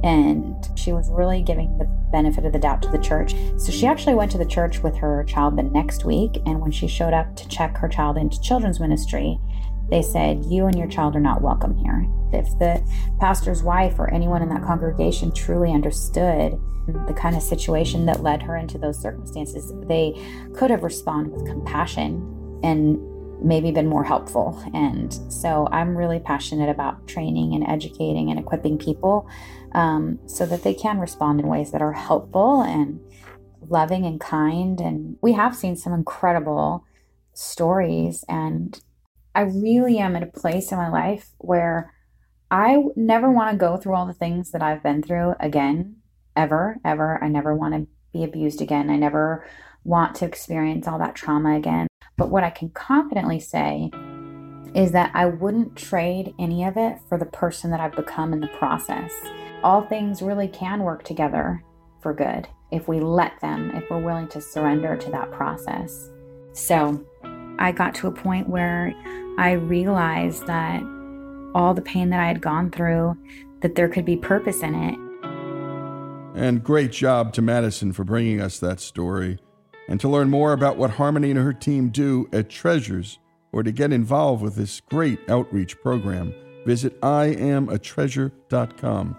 [0.04, 3.34] and she was really giving the benefit of the doubt to the church.
[3.58, 6.72] So she actually went to the church with her child the next week, and when
[6.72, 9.40] she showed up to check her child into children's ministry,
[9.90, 12.08] they said, You and your child are not welcome here.
[12.32, 12.84] If the
[13.20, 16.60] pastor's wife or anyone in that congregation truly understood
[17.08, 20.14] the kind of situation that led her into those circumstances, they
[20.54, 22.98] could have responded with compassion and
[23.44, 24.64] maybe been more helpful.
[24.74, 29.30] And so I'm really passionate about training and educating and equipping people
[29.74, 33.00] um, so that they can respond in ways that are helpful and
[33.70, 34.80] loving and kind.
[34.80, 36.86] And we have seen some incredible
[37.34, 38.24] stories.
[38.28, 38.80] And
[39.36, 41.94] I really am at a place in my life where
[42.52, 45.98] I never want to go through all the things that I've been through again,
[46.36, 47.24] ever, ever.
[47.24, 48.90] I never want to be abused again.
[48.90, 49.46] I never
[49.84, 51.88] want to experience all that trauma again.
[52.16, 53.90] But what I can confidently say
[54.76, 58.40] is that I wouldn't trade any of it for the person that I've become in
[58.40, 59.12] the process.
[59.64, 61.64] All things really can work together
[62.02, 66.10] for good if we let them, if we're willing to surrender to that process.
[66.52, 67.04] So
[67.60, 68.94] I got to a point where
[69.38, 70.84] I realized that
[71.56, 73.18] all the pain that I had gone through,
[73.62, 75.00] that there could be purpose in it.
[76.36, 79.40] And great job to Madison for bringing us that story.
[79.88, 83.20] And to learn more about what Harmony and her team do at Treasures,
[83.52, 86.34] or to get involved with this great outreach program,
[86.66, 89.18] visit iamatreasure.com.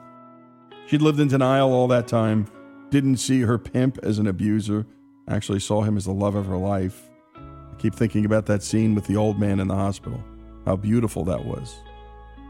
[0.87, 2.47] She'd lived in denial all that time,
[2.90, 4.87] didn't see her pimp as an abuser,
[5.29, 7.11] actually saw him as the love of her life.
[7.37, 10.23] I keep thinking about that scene with the old man in the hospital,
[10.66, 11.75] how beautiful that was.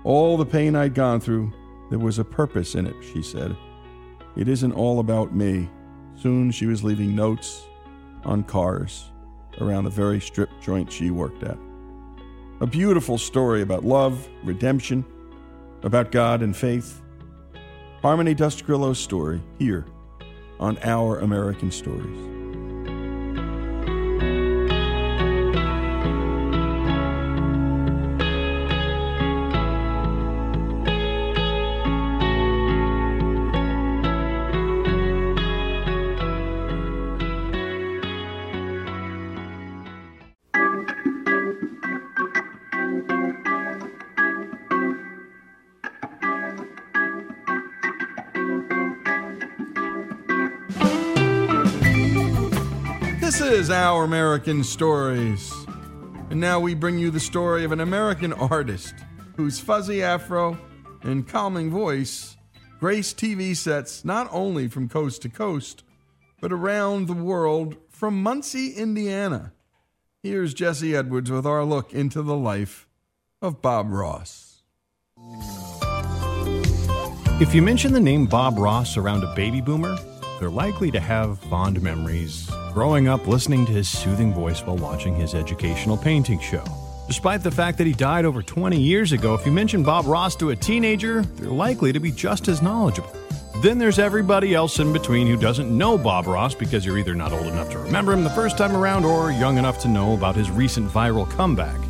[0.05, 1.53] All the pain I'd gone through,
[1.91, 3.57] there was a purpose in it, she said.
[4.37, 5.71] It isn't all about me.
[6.17, 7.65] Soon she was leaving notes
[8.25, 9.11] on cars
[9.61, 11.57] around the very strip joint she worked at.
[12.61, 15.05] A beautiful story about love, redemption,
[15.83, 17.01] about God and faith.
[18.05, 19.87] Harmony Dust-Grillo's story here
[20.61, 22.44] on Our American Stories.
[53.65, 55.51] Is Our American Stories.
[56.29, 58.93] And now we bring you the story of an American artist
[59.39, 60.59] whose fuzzy afro
[61.01, 62.37] and calming voice
[62.79, 65.83] grace TV sets not only from coast to coast,
[66.43, 69.55] but around the world from Muncie, Indiana.
[70.23, 72.87] Here's Jesse Edwards with our look into the life
[73.41, 74.61] of Bob Ross.
[77.41, 79.97] If you mention the name Bob Ross around a baby boomer,
[80.39, 85.15] they're likely to have fond memories growing up listening to his soothing voice while watching
[85.15, 86.65] his educational painting show.
[87.07, 90.35] Despite the fact that he died over 20 years ago, if you mention Bob Ross
[90.37, 93.13] to a teenager, they're likely to be just as knowledgeable.
[93.63, 97.33] Then there's everybody else in between who doesn't know Bob Ross because you're either not
[97.33, 100.35] old enough to remember him the first time around or young enough to know about
[100.35, 101.81] his recent viral comeback.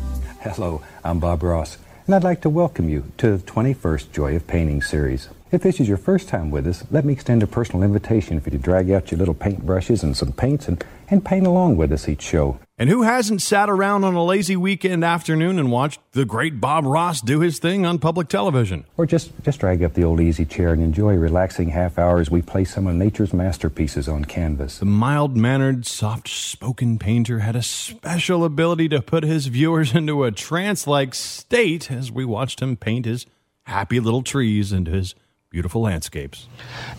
[0.41, 4.45] Hello, I'm Bob Ross, and I'd like to welcome you to the 21st Joy of
[4.45, 5.29] Painting series.
[5.51, 8.51] If this is your first time with us, let me extend a personal invitation for
[8.51, 11.77] you to drag out your little paint brushes and some paints and, and paint along
[11.77, 12.59] with us each show.
[12.77, 16.83] And who hasn't sat around on a lazy weekend afternoon and watched the great Bob
[16.85, 18.83] Ross do his thing on public television?
[18.97, 22.19] Or just, just drag up the old easy chair and enjoy a relaxing half hour
[22.19, 24.79] as we play some of nature's masterpieces on canvas.
[24.79, 30.25] The mild mannered, soft spoken painter had a special ability to put his viewers into
[30.25, 33.25] a trance like state as we watched him paint his
[33.63, 35.15] happy little trees and his
[35.49, 36.47] beautiful landscapes.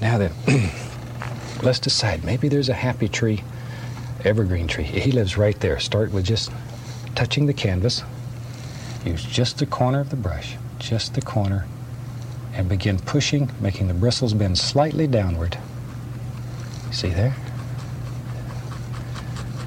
[0.01, 0.33] Now then,
[1.63, 2.25] let's decide.
[2.25, 3.43] Maybe there's a happy tree,
[4.27, 4.85] evergreen tree.
[4.85, 5.79] He lives right there.
[5.79, 6.51] Start with just
[7.15, 8.03] touching the canvas.
[9.05, 11.67] Use just the corner of the brush, just the corner,
[12.53, 15.59] and begin pushing, making the bristles bend slightly downward.
[16.91, 17.37] See there?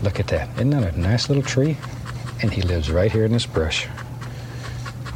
[0.04, 0.50] Look at that.
[0.56, 1.78] Isn't that a nice little tree?
[2.42, 3.88] And he lives right here in this brush.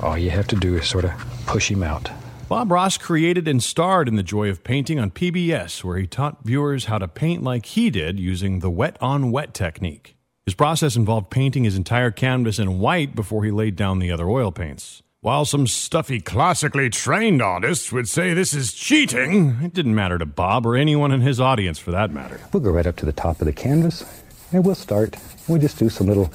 [0.01, 1.11] All you have to do is sort of
[1.45, 2.09] push him out.
[2.53, 6.45] Bob Ross created and starred in The Joy of Painting on PBS, where he taught
[6.45, 10.15] viewers how to paint like he did using the wet on wet technique.
[10.45, 14.29] His process involved painting his entire canvas in white before he laid down the other
[14.29, 15.01] oil paints.
[15.21, 20.25] While some stuffy, classically trained artists would say this is cheating, it didn't matter to
[20.27, 22.39] Bob or anyone in his audience for that matter.
[22.53, 24.05] We'll go right up to the top of the canvas
[24.51, 25.17] and we'll start.
[25.47, 26.31] We'll just do some little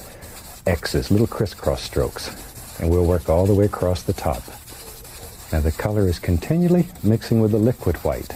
[0.67, 4.43] X's, little crisscross strokes, and we'll work all the way across the top.
[5.53, 8.35] Now the color is continually mixing with the liquid white.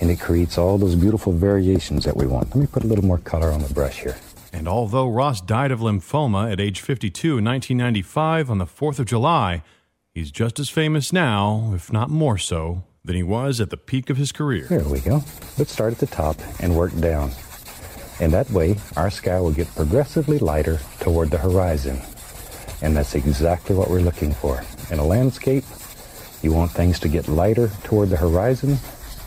[0.00, 2.48] And it creates all those beautiful variations that we want.
[2.48, 4.16] Let me put a little more color on the brush here.
[4.52, 9.06] And although Ross died of lymphoma at age 52 in 1995 on the 4th of
[9.06, 9.62] July,
[10.12, 14.10] he's just as famous now, if not more so, than he was at the peak
[14.10, 14.66] of his career.
[14.68, 15.22] There we go.
[15.56, 17.30] Let's start at the top and work down.
[18.20, 22.00] And that way, our sky will get progressively lighter toward the horizon.
[22.82, 24.62] And that's exactly what we're looking for.
[24.90, 25.64] In a landscape,
[26.42, 28.78] you want things to get lighter toward the horizon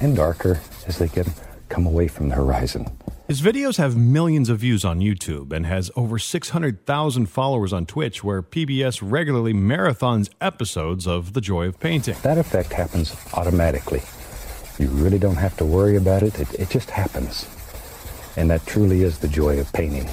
[0.02, 1.28] and darker as they get
[1.70, 2.88] come away from the horizon.
[3.28, 8.24] His videos have millions of views on YouTube and has over 600,000 followers on Twitch,
[8.24, 12.16] where PBS regularly marathons episodes of The Joy of Painting.
[12.22, 14.02] That effect happens automatically.
[14.78, 17.48] You really don't have to worry about it, it, it just happens.
[18.36, 20.10] And that truly is the joy of painting.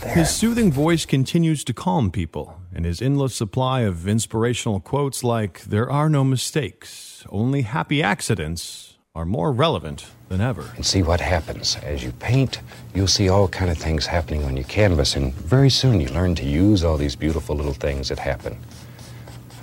[0.00, 0.14] There.
[0.14, 5.62] His soothing voice continues to calm people, and his endless supply of inspirational quotes like,
[5.62, 10.72] There are no mistakes, only happy accidents, are more relevant than ever.
[10.76, 12.60] and see what happens as you paint
[12.94, 16.34] you'll see all kind of things happening on your canvas and very soon you learn
[16.34, 18.58] to use all these beautiful little things that happen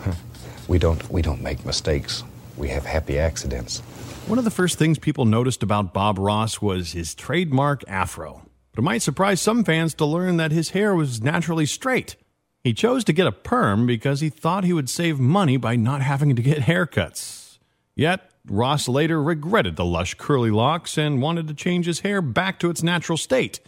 [0.67, 2.23] we don't we don't make mistakes
[2.57, 3.81] we have happy accidents
[4.25, 8.41] One of the first things people noticed about Bob Ross was his trademark afro.
[8.71, 12.15] But it might surprise some fans to learn that his hair was naturally straight.
[12.63, 16.01] He chose to get a perm because he thought he would save money by not
[16.01, 17.57] having to get haircuts.
[17.93, 22.59] Yet, Ross later regretted the lush curly locks and wanted to change his hair back
[22.59, 23.59] to its natural state.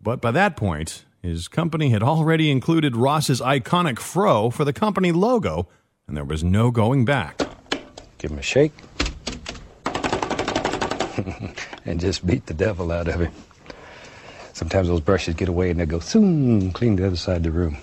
[0.00, 5.12] But by that point, his company had already included Ross's iconic fro for the company
[5.12, 5.68] logo,
[6.08, 7.38] and there was no going back.
[8.16, 8.72] give him a shake
[11.84, 13.32] and just beat the devil out of him
[14.52, 17.50] sometimes those brushes get away and they go zoom clean the other side of the
[17.50, 17.76] room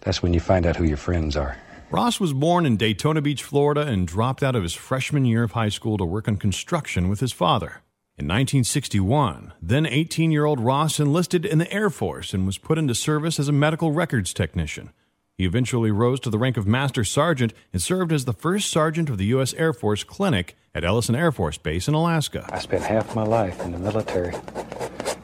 [0.00, 1.56] that's when you find out who your friends are
[1.92, 5.52] Ross was born in Daytona Beach, Florida, and dropped out of his freshman year of
[5.52, 7.82] high school to work on construction with his father.
[8.16, 12.78] In 1961, then 18 year old Ross enlisted in the Air Force and was put
[12.78, 14.90] into service as a medical records technician.
[15.36, 19.10] He eventually rose to the rank of Master Sergeant and served as the first sergeant
[19.10, 19.52] of the U.S.
[19.54, 22.48] Air Force Clinic at Eielson Air Force Base in Alaska.
[22.52, 24.36] I spent half my life in the military,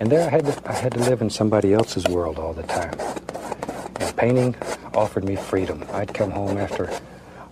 [0.01, 2.65] and there I had to, I had to live in somebody else's world all the
[2.65, 2.99] time.
[4.01, 4.55] And painting
[4.95, 5.85] offered me freedom.
[5.93, 6.91] I'd come home after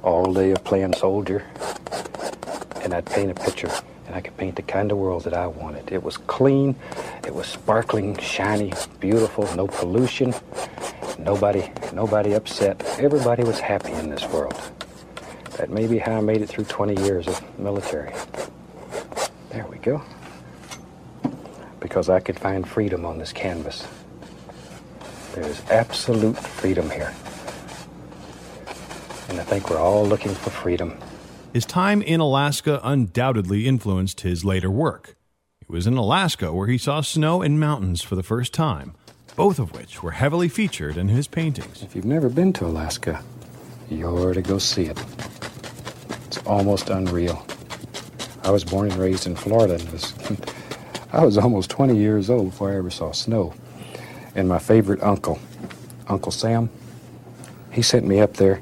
[0.02, 1.44] all day of playing soldier,
[2.82, 3.70] and I'd paint a picture,
[4.06, 5.90] and I could paint the kind of world that I wanted.
[5.90, 6.76] It was clean,
[7.26, 10.34] it was sparkling, shiny, beautiful, no pollution,
[11.18, 12.84] nobody, nobody upset.
[12.98, 14.60] Everybody was happy in this world.
[15.56, 18.12] That may be how I made it through 20 years of military.
[19.50, 20.02] There we go.
[21.80, 23.86] Because I could find freedom on this canvas.
[25.34, 27.12] There's absolute freedom here.
[29.28, 30.96] And I think we're all looking for freedom.
[31.52, 35.16] His time in Alaska undoubtedly influenced his later work.
[35.60, 38.94] It was in Alaska where he saw snow and mountains for the first time,
[39.34, 41.82] both of which were heavily featured in his paintings.
[41.82, 43.20] If you've never been to Alaska,
[43.90, 45.04] you're to go see it.
[46.26, 47.44] It's almost unreal.
[48.44, 50.14] I was born and raised in Florida and was
[51.12, 53.52] I was almost 20 years old before I ever saw snow.
[54.34, 55.38] And my favorite uncle,
[56.08, 56.68] Uncle Sam,
[57.70, 58.60] he sent me up there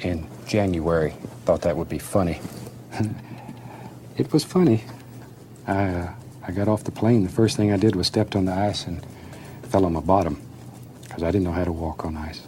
[0.00, 1.14] in January.
[1.44, 2.40] Thought that would be funny.
[4.16, 4.84] it was funny.
[5.66, 6.12] I, uh,
[6.46, 7.24] I got off the plane.
[7.24, 9.04] The first thing I did was stepped on the ice and
[9.62, 10.40] fell on my bottom
[11.02, 12.46] because I didn't know how to walk on ice.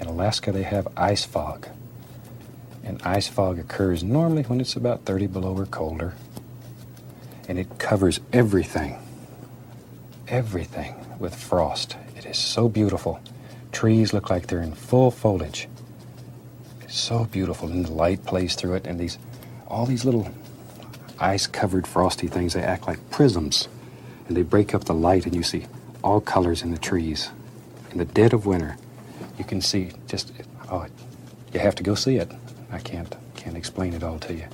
[0.00, 1.68] In Alaska, they have ice fog.
[2.84, 6.14] And ice fog occurs normally when it's about 30 below or colder.
[7.48, 8.98] And it covers everything,
[10.26, 11.96] everything with frost.
[12.16, 13.20] It is so beautiful.
[13.70, 15.68] Trees look like they're in full foliage.
[16.82, 19.16] It's so beautiful, and the light plays through it, and these,
[19.68, 20.28] all these little
[21.18, 23.68] ice-covered frosty things, they act like prisms,
[24.26, 25.66] and they break up the light, and you see
[26.02, 27.30] all colors in the trees.
[27.92, 28.76] In the dead of winter,
[29.38, 30.32] you can see just,
[30.70, 30.86] oh,
[31.54, 32.30] you have to go see it.
[32.72, 34.46] I can't, can't explain it all to you.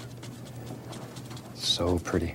[1.54, 2.34] So pretty.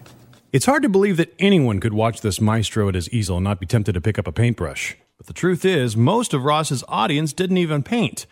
[0.54, 3.60] It's hard to believe that anyone could watch this maestro at his easel and not
[3.60, 4.96] be tempted to pick up a paintbrush.
[5.18, 8.28] But the truth is, most of Ross's audience didn't even paint.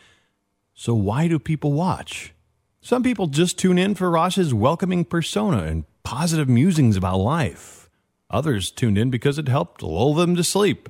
[0.76, 2.32] So why do people watch?
[2.80, 7.90] Some people just tune in for Ross's welcoming persona and positive musings about life.
[8.30, 10.90] Others tuned in because it helped lull them to sleep,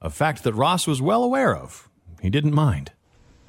[0.00, 1.88] a fact that Ross was well aware of.
[2.20, 2.90] He didn't mind.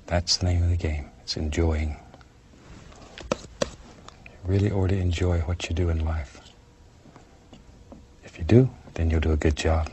[0.06, 1.10] That's the name of the game.
[1.24, 1.98] It's enjoying.
[3.32, 3.38] You
[4.46, 6.43] really ought to enjoy what you do in life.
[8.34, 9.92] If you do, then you'll do a good job.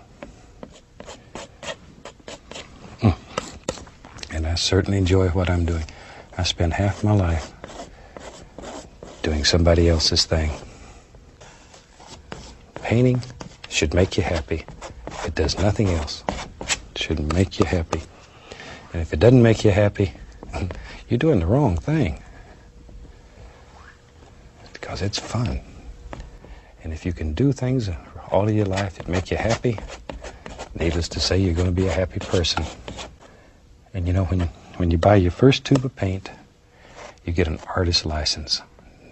[3.03, 3.15] Mm.
[4.33, 5.85] And I certainly enjoy what I'm doing.
[6.39, 7.53] I spend half my life
[9.21, 10.51] doing somebody else's thing.
[12.77, 13.21] Painting
[13.69, 14.65] should make you happy.
[15.27, 16.25] It does nothing else.
[16.63, 18.01] It should make you happy.
[18.95, 20.15] And if it doesn't make you happy,
[21.11, 22.23] you're doing the wrong thing.
[24.73, 25.61] Because it's fun.
[26.83, 27.91] And if you can do things
[28.31, 29.79] all of your life that make you happy,
[30.79, 32.65] needless to say, you're going to be a happy person.
[33.93, 34.41] And you know, when,
[34.77, 36.31] when you buy your first tube of paint,
[37.25, 38.63] you get an artist license.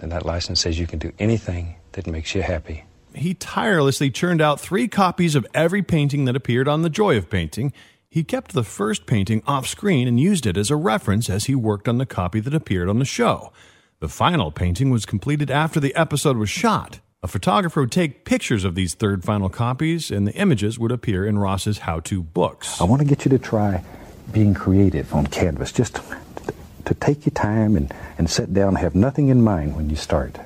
[0.01, 2.85] And that license says you can do anything that makes you happy.
[3.15, 7.29] He tirelessly churned out three copies of every painting that appeared on The Joy of
[7.29, 7.73] Painting.
[8.09, 11.55] He kept the first painting off screen and used it as a reference as he
[11.55, 13.53] worked on the copy that appeared on the show.
[14.01, 17.01] The final painting was completed after the episode was shot.
[17.21, 21.27] A photographer would take pictures of these third final copies, and the images would appear
[21.27, 22.81] in Ross's how to books.
[22.81, 23.83] I want to get you to try
[24.33, 25.73] being creative on canvas.
[25.73, 25.99] Just
[26.85, 30.39] to take your time and, and sit down have nothing in mind when you start.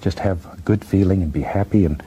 [0.00, 2.02] Just have a good feeling and be happy and,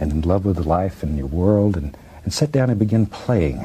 [0.00, 3.64] and in love with life and your world and, and sit down and begin playing.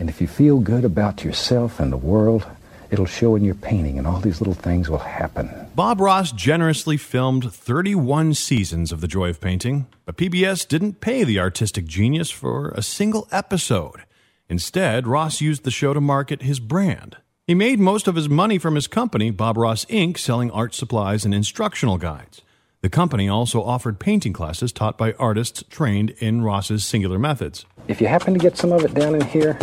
[0.00, 2.46] And if you feel good about yourself and the world,
[2.92, 5.50] it'll show in your painting and all these little things will happen.
[5.74, 11.24] Bob Ross generously filmed 31 seasons of The Joy of Painting, but PBS didn't pay
[11.24, 14.02] the artistic genius for a single episode.
[14.50, 17.16] Instead, Ross used the show to market his brand.
[17.46, 21.24] He made most of his money from his company, Bob Ross Inc., selling art supplies
[21.24, 22.42] and instructional guides.
[22.82, 27.64] The company also offered painting classes taught by artists trained in Ross's singular methods.
[27.88, 29.54] If you happen to get some of it down in here,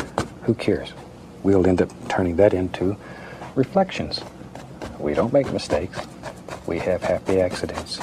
[0.44, 0.94] who cares?
[1.44, 2.98] We'll end up turning that into
[3.60, 4.22] reflections.
[5.00, 6.00] We don't make mistakes.
[6.66, 8.00] We have happy accidents.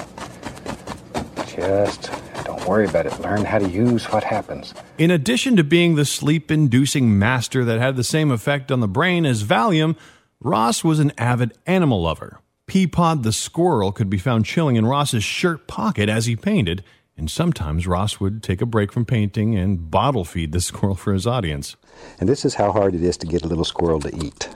[1.48, 2.10] Just
[2.44, 3.18] don't worry about it.
[3.20, 4.74] Learn how to use what happens.
[4.98, 8.88] In addition to being the sleep inducing master that had the same effect on the
[8.88, 9.96] brain as Valium,
[10.40, 12.38] Ross was an avid animal lover.
[12.68, 16.84] Peapod the squirrel could be found chilling in Ross's shirt pocket as he painted,
[17.16, 21.14] and sometimes Ross would take a break from painting and bottle feed the squirrel for
[21.14, 21.76] his audience.
[22.20, 24.48] And this is how hard it is to get a little squirrel to eat.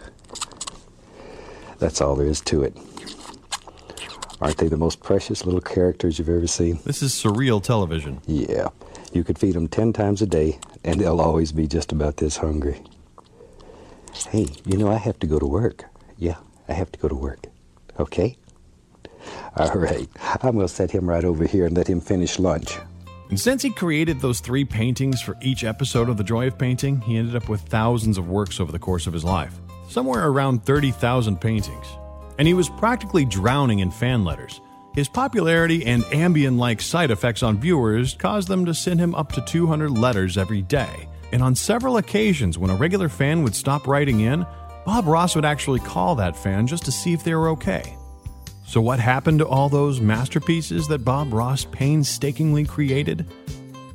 [1.80, 2.76] That's all there is to it.
[4.40, 6.78] Aren't they the most precious little characters you've ever seen?
[6.84, 8.20] This is surreal television.
[8.26, 8.68] Yeah.
[9.12, 12.36] You could feed them ten times a day, and they'll always be just about this
[12.36, 12.80] hungry.
[14.28, 15.84] Hey, you know, I have to go to work.
[16.16, 16.36] Yeah,
[16.68, 17.46] I have to go to work.
[17.98, 18.36] Okay?
[19.56, 20.08] All right.
[20.42, 22.78] I'm going to set him right over here and let him finish lunch.
[23.28, 27.00] And since he created those three paintings for each episode of The Joy of Painting,
[27.02, 29.60] he ended up with thousands of works over the course of his life,
[29.90, 31.86] somewhere around 30,000 paintings
[32.40, 34.62] and he was practically drowning in fan letters.
[34.94, 39.30] His popularity and Ambien like side effects on viewers caused them to send him up
[39.32, 41.06] to 200 letters every day.
[41.32, 44.46] And on several occasions, when a regular fan would stop writing in,
[44.86, 47.94] Bob Ross would actually call that fan just to see if they were okay.
[48.66, 53.26] So, what happened to all those masterpieces that Bob Ross painstakingly created?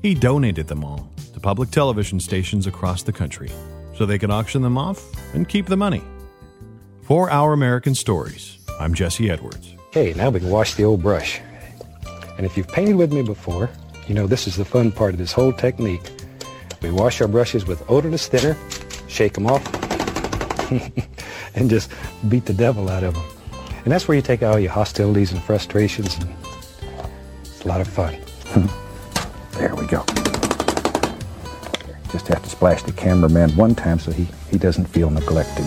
[0.03, 3.49] He donated them all to public television stations across the country
[3.95, 5.01] so they can auction them off
[5.33, 6.03] and keep the money.
[7.03, 9.75] For Our American Stories, I'm Jesse Edwards.
[9.89, 11.39] Okay, now we can wash the old brush.
[12.37, 13.69] And if you've painted with me before,
[14.07, 16.11] you know this is the fun part of this whole technique.
[16.81, 18.57] We wash our brushes with odorless thinner,
[19.07, 19.63] shake them off,
[21.55, 21.91] and just
[22.27, 23.23] beat the devil out of them.
[23.83, 26.35] And that's where you take all your hostilities and frustrations, and
[27.41, 28.15] it's a lot of fun.
[29.53, 30.03] there we go.
[32.15, 35.65] Just have to splash the cameraman one time so he, he doesn't feel neglected.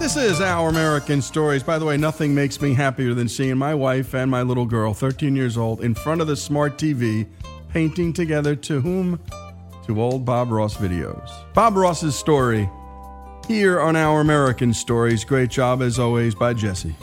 [0.00, 1.62] This is Our American Stories.
[1.62, 4.94] By the way, nothing makes me happier than seeing my wife and my little girl,
[4.94, 7.26] 13 years old, in front of the smart TV,
[7.68, 9.20] painting together to whom?
[9.86, 11.30] To old Bob Ross videos.
[11.52, 12.70] Bob Ross's story
[13.46, 15.26] here on Our American Stories.
[15.26, 16.96] Great job, as always, by Jesse.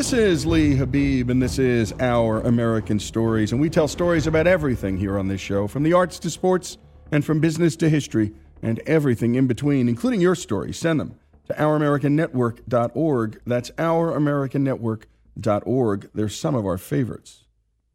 [0.00, 3.52] This is Lee Habib, and this is Our American Stories.
[3.52, 6.78] And we tell stories about everything here on this show, from the arts to sports,
[7.12, 8.32] and from business to history,
[8.62, 10.78] and everything in between, including your stories.
[10.78, 11.16] Send them
[11.48, 13.42] to ouramericannetwork.org.
[13.44, 16.10] That's ouramericannetwork.org.
[16.14, 17.44] They're some of our favorites.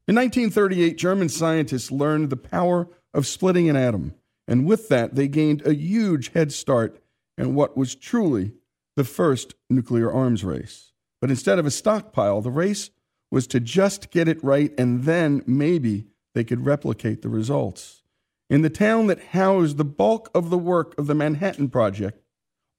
[0.07, 4.13] In 1938, German scientists learned the power of splitting an atom,
[4.47, 7.01] and with that, they gained a huge head start
[7.35, 8.51] in what was truly
[8.95, 10.91] the first nuclear arms race.
[11.21, 12.89] But instead of a stockpile, the race
[13.31, 18.03] was to just get it right, and then maybe they could replicate the results.
[18.49, 22.21] In the town that housed the bulk of the work of the Manhattan Project,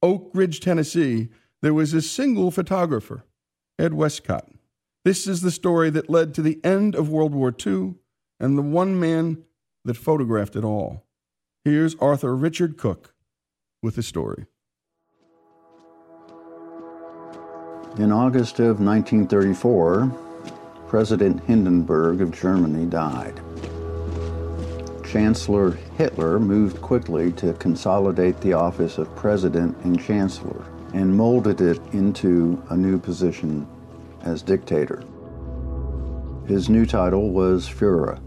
[0.03, 1.29] Oak Ridge, Tennessee,
[1.63, 3.25] there was a single photographer,
[3.79, 4.49] Ed Westcott.
[5.05, 7.95] This is the story that led to the end of World War II
[8.39, 9.43] and the one man
[9.85, 11.07] that photographed it all.
[11.65, 13.15] Here's Arthur Richard Cook
[13.83, 14.47] with the story.
[17.99, 20.13] In August of 1934,
[20.87, 23.41] President Hindenburg of Germany died.
[25.03, 31.81] Chancellor Hitler moved quickly to consolidate the office of President and Chancellor and molded it
[31.95, 33.67] into a new position
[34.25, 35.03] as dictator.
[36.47, 38.21] His new title was Fuhrer.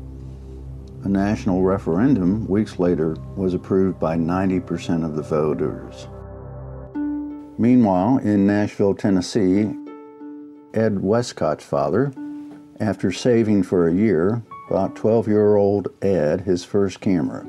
[1.03, 6.07] A national referendum weeks later was approved by 90% of the voters.
[7.60, 9.70] Meanwhile, in Nashville, Tennessee,
[10.74, 12.14] Ed Westcott's father,
[12.80, 17.45] after saving for a year, bought 12 year old Ed his first camera.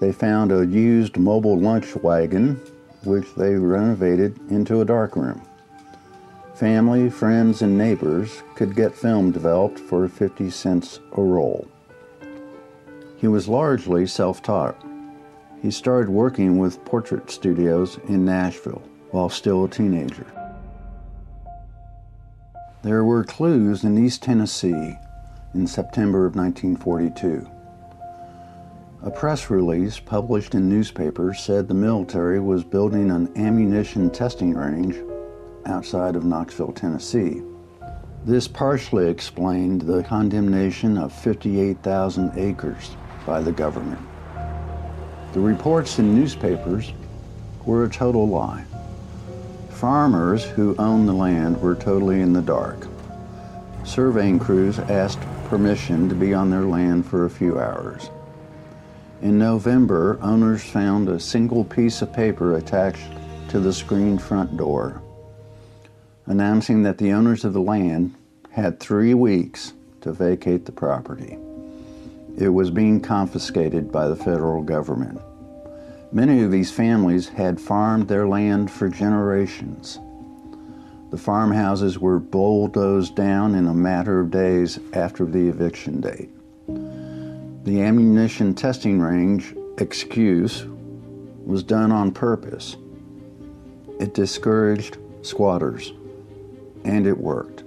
[0.00, 2.60] They found a used mobile lunch wagon,
[3.04, 5.40] which they renovated into a darkroom.
[6.56, 11.68] Family, friends, and neighbors could get film developed for 50 cents a roll.
[13.16, 14.82] He was largely self taught.
[15.62, 20.26] He started working with portrait studios in Nashville while still a teenager.
[22.82, 24.96] There were clues in East Tennessee
[25.54, 27.48] in September of 1942.
[29.02, 34.96] A press release published in newspapers said the military was building an ammunition testing range
[35.66, 37.42] outside of Knoxville, Tennessee.
[38.24, 44.00] This partially explained the condemnation of 58,000 acres by the government.
[45.32, 46.92] The reports in newspapers
[47.64, 48.64] were a total lie.
[49.78, 52.88] Farmers who owned the land were totally in the dark.
[53.84, 58.10] Surveying crews asked permission to be on their land for a few hours.
[59.22, 63.12] In November, owners found a single piece of paper attached
[63.50, 65.00] to the screened front door,
[66.26, 68.16] announcing that the owners of the land
[68.50, 71.38] had three weeks to vacate the property.
[72.36, 75.20] It was being confiscated by the federal government.
[76.10, 79.98] Many of these families had farmed their land for generations.
[81.10, 86.30] The farmhouses were bulldozed down in a matter of days after the eviction date.
[87.64, 90.64] The ammunition testing range excuse
[91.44, 92.76] was done on purpose.
[94.00, 95.92] It discouraged squatters,
[96.84, 97.64] and it worked.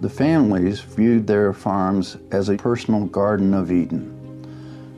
[0.00, 4.13] The families viewed their farms as a personal Garden of Eden.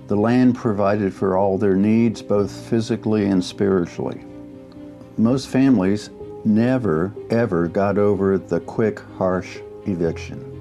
[0.08, 4.24] The land provided for all their needs, both physically and spiritually.
[5.18, 6.10] Most families
[6.44, 10.52] never, ever got over the quick, harsh eviction.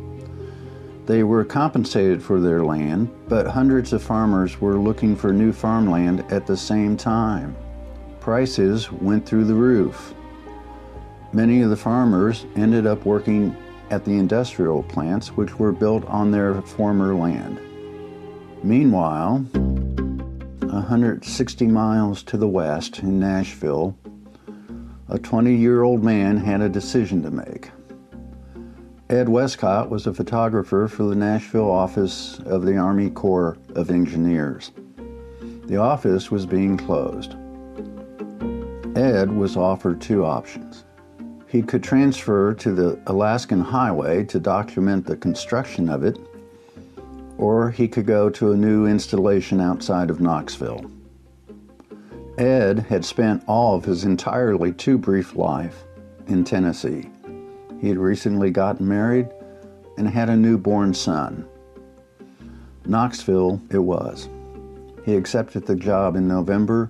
[1.05, 6.25] They were compensated for their land, but hundreds of farmers were looking for new farmland
[6.31, 7.55] at the same time.
[8.19, 10.15] Prices went through the roof.
[11.31, 13.55] Many of the farmers ended up working
[13.91, 17.59] at the industrial plants which were built on their former land.
[18.65, 19.45] Meanwhile,
[20.61, 23.95] 160 miles to the west in Nashville,
[25.07, 27.69] a 20 year old man had a decision to make.
[29.07, 34.71] Ed Westcott was a photographer for the Nashville office of the Army Corps of Engineers.
[35.67, 37.35] The office was being closed.
[38.97, 40.85] Ed was offered two options.
[41.47, 46.17] He could transfer to the Alaskan Highway to document the construction of it,
[47.37, 50.89] or he could go to a new installation outside of Knoxville.
[52.37, 55.83] Ed had spent all of his entirely too brief life
[56.27, 57.09] in Tennessee.
[57.79, 59.29] He had recently gotten married
[59.97, 61.47] and had a newborn son.
[62.85, 64.29] Knoxville it was.
[65.05, 66.89] He accepted the job in November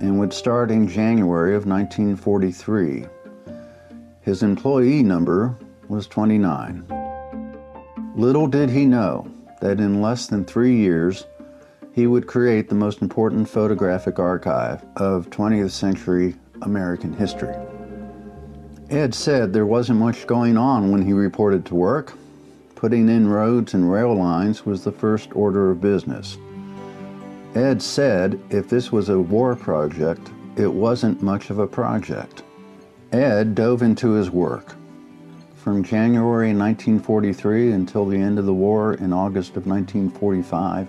[0.00, 3.06] and would start in January of 1943
[4.24, 5.54] his employee number
[5.88, 6.86] was 29.
[8.16, 9.30] Little did he know
[9.60, 11.26] that in less than three years,
[11.92, 17.54] he would create the most important photographic archive of 20th century American history.
[18.90, 22.12] Ed said there wasn't much going on when he reported to work.
[22.74, 26.36] Putting in roads and rail lines was the first order of business.
[27.54, 32.42] Ed said if this was a war project, it wasn't much of a project.
[33.12, 34.74] Ed dove into his work.
[35.64, 40.86] From January 1943 until the end of the war in August of 1945,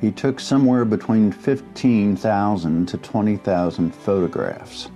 [0.00, 4.92] he took somewhere between 15,000 to 20,000 photographs.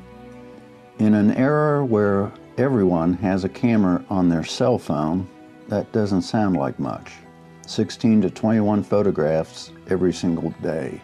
[1.01, 5.29] In an era where everyone has a camera on their cell phone,
[5.67, 7.15] that doesn't sound like much.
[7.67, 11.01] 16 to 21 photographs every single day.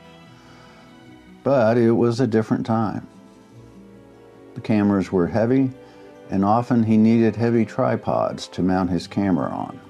[1.43, 3.05] But it was a different time.
[4.55, 5.72] The cameras were heavy,
[6.31, 9.81] and often he needed heavy tripods to mount his camera on.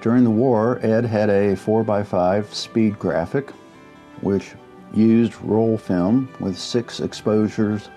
[0.00, 3.50] During the war, Ed had a 4x5 speed graphic,
[4.20, 4.52] which
[4.94, 7.88] used roll film with six exposures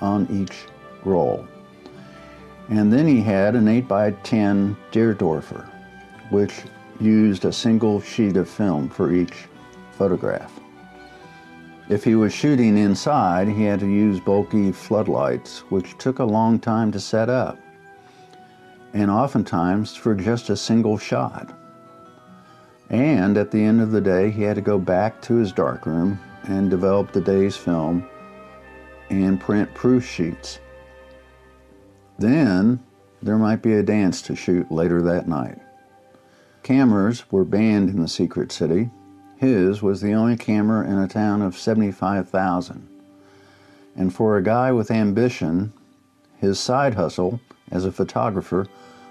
[0.00, 0.64] on each
[1.04, 1.46] roll.
[2.68, 5.68] And then he had an 8x10 Deardorfer,
[6.30, 6.62] which
[7.00, 9.46] used a single sheet of film for each
[9.92, 10.61] photograph.
[11.88, 16.58] If he was shooting inside, he had to use bulky floodlights, which took a long
[16.58, 17.58] time to set up,
[18.94, 21.58] and oftentimes for just a single shot.
[22.88, 26.20] And at the end of the day, he had to go back to his darkroom
[26.44, 28.08] and develop the day's film
[29.10, 30.60] and print proof sheets.
[32.18, 32.80] Then
[33.22, 35.58] there might be a dance to shoot later that night.
[36.62, 38.90] Cameras were banned in the secret city,
[39.42, 42.88] his was the only camera in a town of 75,000.
[43.96, 45.72] And for a guy with ambition,
[46.38, 47.40] his side hustle
[47.72, 48.68] as a photographer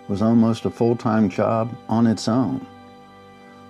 [0.08, 2.66] was almost a full time job on its own.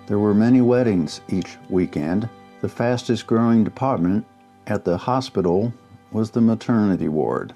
[0.06, 2.28] There were many weddings each weekend.
[2.60, 4.24] The fastest growing department
[4.68, 5.74] at the hospital
[6.12, 7.54] was the maternity ward.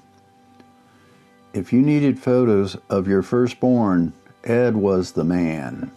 [1.53, 4.11] If you needed photos of your firstborn,
[4.43, 5.91] Ed was the man.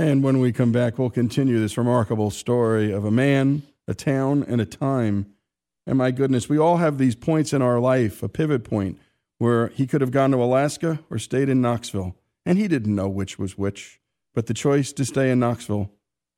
[0.00, 4.46] And when we come back, we'll continue this remarkable story of a man, a town,
[4.48, 5.26] and a time.
[5.86, 8.98] And my goodness, we all have these points in our life, a pivot point,
[9.36, 12.16] where he could have gone to Alaska or stayed in Knoxville.
[12.46, 14.00] And he didn't know which was which.
[14.34, 15.90] But the choice to stay in Knoxville,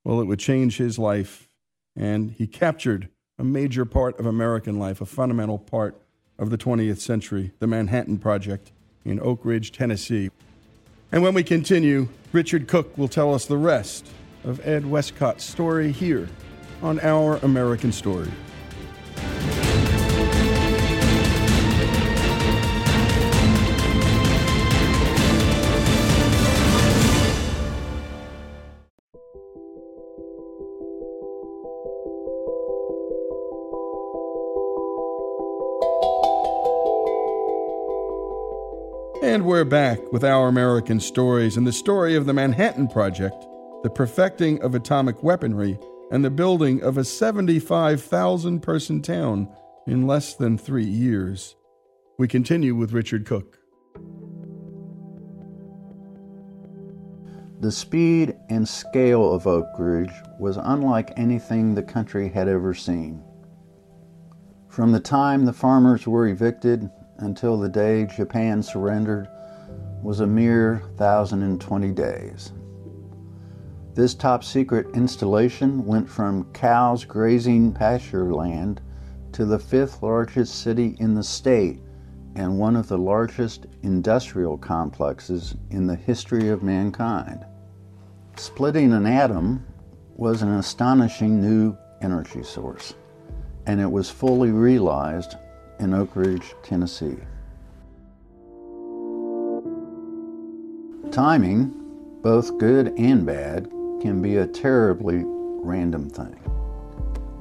[0.03, 1.49] well, it would change his life.
[1.95, 6.03] And he captured a major part of American life, a fundamental part
[6.37, 8.73] of the 20th century, the Manhattan Project
[9.05, 10.33] in Oak Ridge, Tennessee.
[11.13, 14.07] And when we continue, Richard Cook will tell us the rest
[14.45, 16.27] of Ed Westcott's story here
[16.81, 18.31] on Our American Story.
[39.43, 43.45] And we're back with our American stories and the story of the Manhattan Project,
[43.83, 45.81] the perfecting of atomic weaponry,
[46.13, 49.53] and the building of a 75,000 person town
[49.89, 51.57] in less than three years.
[52.21, 53.59] We continue with Richard Cook.
[57.59, 63.25] The speed and scale of Oak Ridge was unlike anything the country had ever seen.
[64.69, 66.89] From the time the farmers were evicted
[67.19, 69.29] until the day Japan surrendered
[70.03, 72.53] was a mere 1,020 days.
[73.95, 78.81] This top secret installation went from cows grazing pasture land
[79.33, 81.81] to the fifth largest city in the state
[82.35, 87.45] and one of the largest industrial complexes in the history of mankind.
[88.37, 89.65] Splitting an atom
[90.17, 92.95] was an astonishing new energy source,
[93.67, 95.37] and it was fully realized
[95.79, 97.19] in Oak Ridge, Tennessee.
[101.13, 101.75] Timing,
[102.23, 103.69] both good and bad,
[104.01, 106.35] can be a terribly random thing.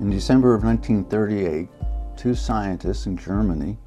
[0.01, 1.69] In December of 1938,
[2.17, 3.78] two scientists in Germany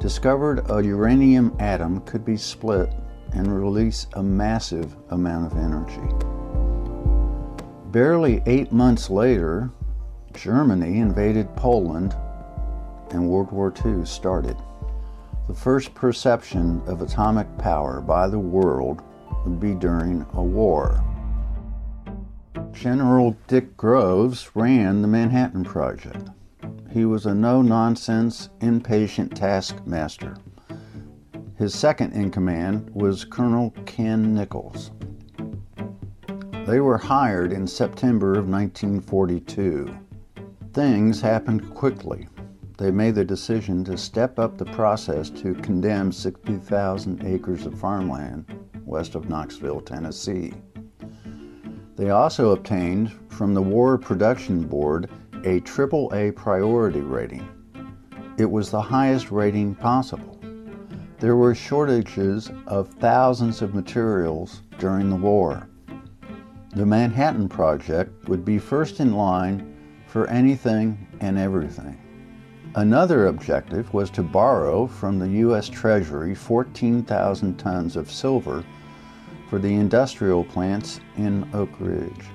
[0.00, 2.92] discovered a uranium atom could be split
[3.32, 6.02] and release a massive amount of energy.
[7.92, 9.70] Barely eight months later,
[10.32, 12.16] Germany invaded Poland
[13.10, 14.56] and World War II started.
[15.46, 19.02] The first perception of atomic power by the world
[19.44, 21.04] would be during a war.
[22.72, 26.30] General Dick Groves ran the Manhattan Project.
[26.90, 30.38] He was a no nonsense, impatient taskmaster.
[31.58, 34.92] His second in command was Colonel Ken Nichols.
[36.66, 39.94] They were hired in September of 1942.
[40.72, 42.28] Things happened quickly.
[42.76, 48.46] They made the decision to step up the process to condemn 60,000 acres of farmland
[48.84, 50.52] west of Knoxville, Tennessee.
[51.96, 55.08] They also obtained from the War Production Board
[55.44, 57.48] a AAA priority rating.
[58.38, 60.38] It was the highest rating possible.
[61.20, 65.68] There were shortages of thousands of materials during the war.
[66.74, 69.76] The Manhattan Project would be first in line
[70.08, 72.03] for anything and everything.
[72.76, 75.68] Another objective was to borrow from the U.S.
[75.68, 78.64] Treasury 14,000 tons of silver
[79.48, 82.26] for the industrial plants in Oak Ridge.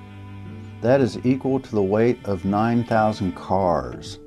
[0.80, 4.18] That is equal to the weight of 9,000 cars.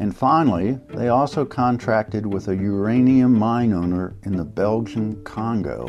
[0.00, 5.86] And finally, they also contracted with a uranium mine owner in the Belgian Congo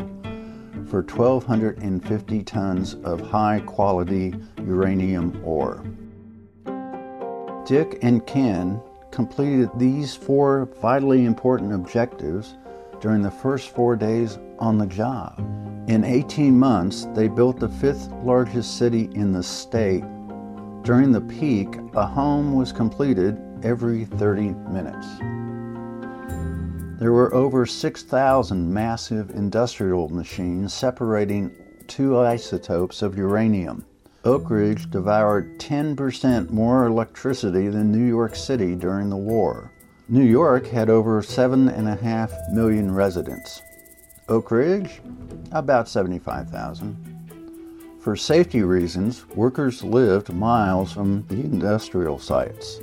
[0.86, 5.82] for 1,250 tons of high quality uranium ore.
[7.66, 8.80] Dick and Ken
[9.10, 12.56] completed these four vitally important objectives
[13.00, 15.38] during the first four days on the job.
[15.88, 20.04] In 18 months, they built the fifth largest city in the state.
[20.82, 25.06] During the peak, a home was completed every 30 minutes.
[27.00, 31.50] There were over 6,000 massive industrial machines separating
[31.86, 33.86] two isotopes of uranium.
[34.22, 39.72] Oak Ridge devoured 10% more electricity than New York City during the war.
[40.10, 43.62] New York had over 7.5 million residents.
[44.28, 45.00] Oak Ridge,
[45.52, 47.96] about 75,000.
[48.02, 52.78] For safety reasons, workers lived miles from the industrial sites.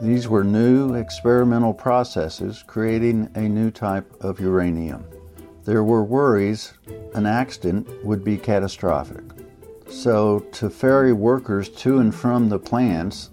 [0.00, 5.04] These were new experimental processes creating a new type of uranium.
[5.64, 6.72] There were worries
[7.16, 9.24] an accident would be catastrophic.
[9.90, 13.30] So, to ferry workers to and from the plants,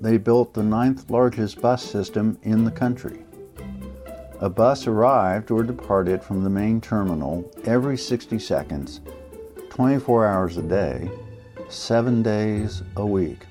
[0.00, 3.24] they built the ninth largest bus system in the country.
[4.40, 9.00] A bus arrived or departed from the main terminal every 60 seconds,
[9.70, 11.10] 24 hours a day,
[11.68, 13.44] seven days a week.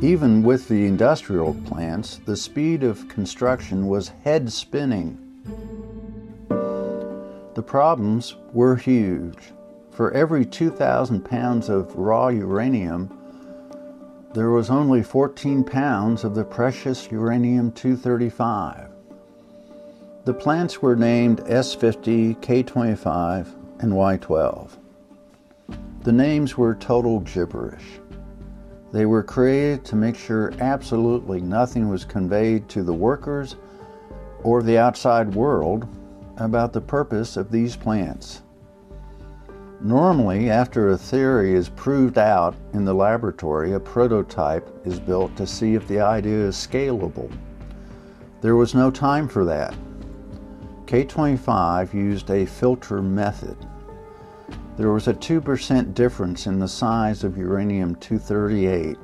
[0.00, 5.18] Even with the industrial plants, the speed of construction was head spinning.
[6.48, 9.52] The problems were huge.
[9.96, 13.10] For every 2,000 pounds of raw uranium,
[14.34, 18.90] there was only 14 pounds of the precious uranium 235.
[20.26, 23.46] The plants were named S50, K25,
[23.80, 24.72] and Y12.
[26.02, 27.98] The names were total gibberish.
[28.92, 33.56] They were created to make sure absolutely nothing was conveyed to the workers
[34.42, 35.88] or the outside world
[36.36, 38.42] about the purpose of these plants.
[39.80, 45.46] Normally, after a theory is proved out in the laboratory, a prototype is built to
[45.46, 47.30] see if the idea is scalable.
[48.40, 49.74] There was no time for that.
[50.86, 53.56] K25 used a filter method.
[54.76, 58.96] There was a 2% difference in the size of uranium 238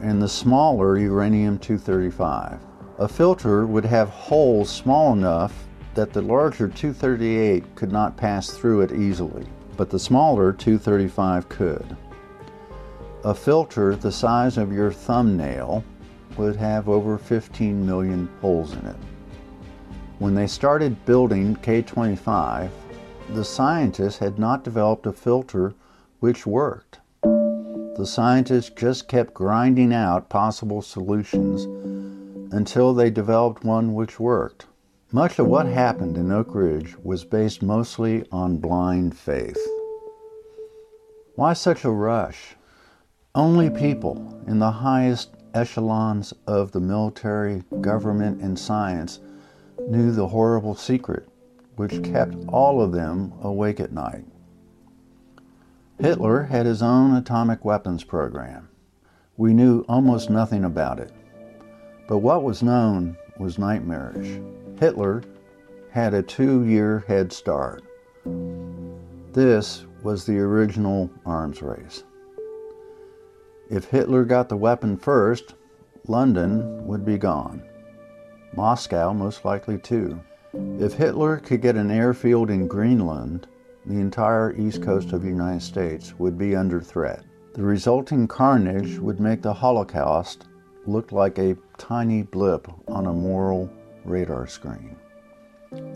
[0.00, 2.58] and the smaller uranium 235.
[2.98, 8.82] A filter would have holes small enough that the larger 238 could not pass through
[8.82, 9.46] it easily,
[9.76, 11.96] but the smaller 235 could.
[13.24, 15.84] A filter the size of your thumbnail
[16.36, 18.96] would have over 15 million holes in it.
[20.18, 22.70] When they started building K25,
[23.30, 25.74] the scientists had not developed a filter
[26.20, 27.00] which worked.
[27.22, 31.64] The scientists just kept grinding out possible solutions
[32.52, 34.66] until they developed one which worked.
[35.12, 39.56] Much of what happened in Oak Ridge was based mostly on blind faith.
[41.36, 42.56] Why such a rush?
[43.32, 49.20] Only people in the highest echelons of the military, government, and science
[49.88, 51.28] knew the horrible secret
[51.76, 54.24] which kept all of them awake at night.
[56.00, 58.68] Hitler had his own atomic weapons program.
[59.36, 61.12] We knew almost nothing about it.
[62.08, 64.40] But what was known was nightmarish.
[64.78, 65.22] Hitler
[65.90, 67.82] had a two year head start.
[69.32, 72.04] This was the original arms race.
[73.70, 75.54] If Hitler got the weapon first,
[76.06, 77.62] London would be gone.
[78.54, 80.20] Moscow, most likely, too.
[80.78, 83.48] If Hitler could get an airfield in Greenland,
[83.86, 87.24] the entire east coast of the United States would be under threat.
[87.54, 90.46] The resulting carnage would make the Holocaust
[90.86, 93.70] look like a tiny blip on a moral
[94.06, 94.96] radar screen.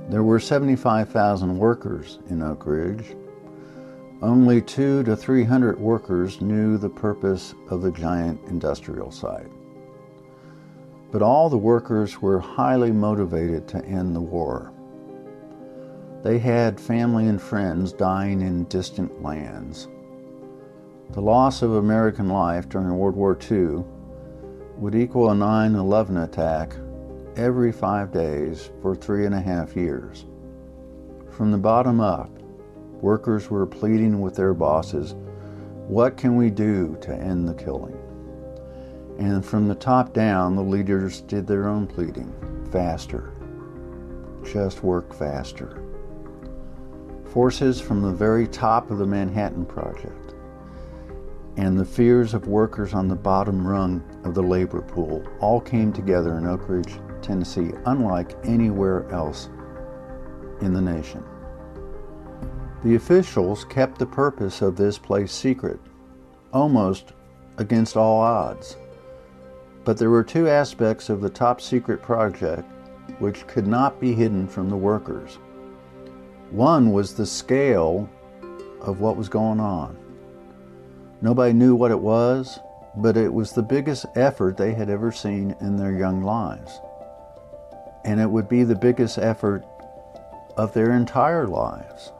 [0.08, 3.16] There were 75,000 workers in Oak Ridge.
[4.22, 9.50] Only two to 300 workers knew the purpose of the giant industrial site.
[11.11, 14.72] But all the workers were highly motivated to end the war.
[16.22, 19.88] They had family and friends dying in distant lands.
[21.12, 23.84] The loss of American life during World War II
[24.76, 26.76] would equal a 9 11 attack
[27.37, 30.26] every five days for three and a half years.
[31.31, 32.31] From the bottom up,
[33.01, 35.14] workers were pleading with their bosses,
[35.87, 37.99] What can we do to end the killing?
[39.18, 42.33] And from the top down, the leaders did their own pleading
[42.70, 43.33] faster.
[44.45, 45.83] Just work faster.
[47.33, 50.35] Forces from the very top of the Manhattan Project
[51.57, 55.93] and the fears of workers on the bottom rung of the labor pool all came
[55.93, 59.49] together in Oak Ridge, Tennessee, unlike anywhere else
[60.61, 61.25] in the nation.
[62.83, 65.81] The officials kept the purpose of this place secret,
[66.53, 67.12] almost
[67.59, 68.77] against all odds.
[69.85, 72.68] But there were two aspects of the top secret project
[73.18, 75.39] which could not be hidden from the workers.
[76.51, 78.09] One was the scale
[78.81, 79.97] of what was going on.
[81.21, 82.59] Nobody knew what it was,
[82.97, 86.81] but it was the biggest effort they had ever seen in their young lives.
[88.05, 89.64] And it would be the biggest effort
[90.57, 92.12] of their entire lives.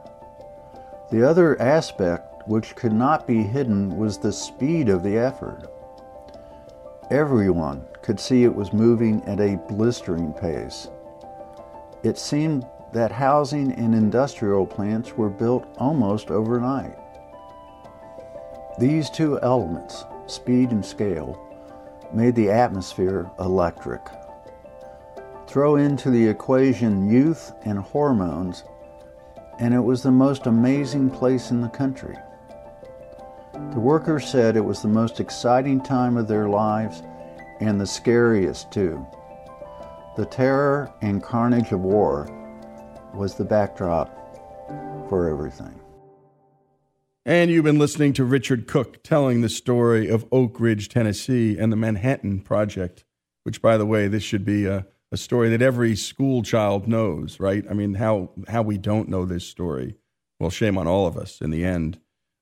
[1.11, 5.69] The other aspect, which could not be hidden, was the speed of the effort.
[7.09, 10.87] Everyone could see it was moving at a blistering pace.
[12.03, 16.97] It seemed that housing and industrial plants were built almost overnight.
[18.79, 21.37] These two elements, speed and scale,
[22.13, 24.01] made the atmosphere electric.
[25.51, 28.63] Throw into the equation youth and hormones,
[29.59, 32.15] and it was the most amazing place in the country.
[33.73, 37.03] The workers said it was the most exciting time of their lives
[37.59, 39.05] and the scariest too.
[40.15, 42.29] The terror and carnage of war
[43.13, 44.07] was the backdrop
[45.09, 45.77] for everything.
[47.25, 51.73] And you've been listening to Richard Cook telling the story of Oak Ridge, Tennessee, and
[51.73, 53.03] the Manhattan Project,
[53.43, 57.39] which, by the way, this should be a, a story that every school child knows,
[57.39, 57.65] right?
[57.69, 59.95] I mean, how, how we don't know this story.
[60.39, 61.99] Well, shame on all of us in the end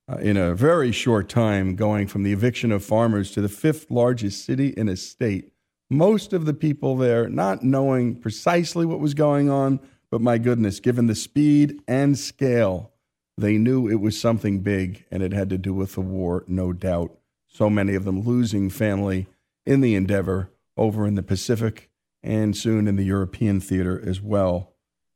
[0.10, 3.92] uh, in a very short time, going from the eviction of farmers to the fifth
[3.92, 5.52] largest city in a state.
[5.90, 9.80] Most of the people there not knowing precisely what was going on,
[10.12, 12.92] but my goodness, given the speed and scale,
[13.38, 16.74] they knew it was something big and it had to do with the war, no
[16.74, 17.16] doubt.
[17.48, 19.28] So many of them losing family
[19.66, 21.89] in the endeavor over in the Pacific
[22.22, 24.74] and soon in the European theater as well.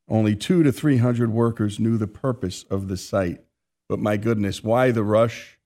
[0.07, 3.41] Only two to 300 workers knew the purpose of the site
[3.89, 5.59] but my goodness, why the rush?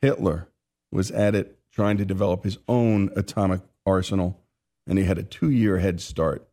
[0.00, 0.48] Hitler
[0.90, 4.40] was at it trying to develop his own atomic arsenal,
[4.86, 6.48] and he had a two year head start.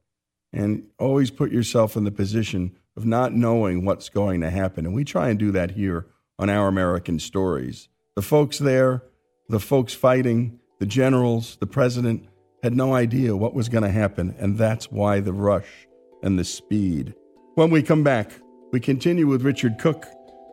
[0.51, 4.85] And always put yourself in the position of not knowing what's going to happen.
[4.85, 6.07] And we try and do that here
[6.37, 7.89] on Our American Stories.
[8.15, 9.03] The folks there,
[9.49, 12.27] the folks fighting, the generals, the president
[12.63, 14.33] had no idea what was going to happen.
[14.39, 15.87] And that's why the rush
[16.23, 17.13] and the speed.
[17.55, 18.31] When we come back,
[18.71, 20.05] we continue with Richard Cook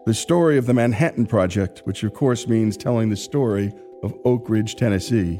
[0.06, 3.70] the story of the Manhattan Project, which of course means telling the story
[4.02, 5.38] of Oak Ridge, Tennessee,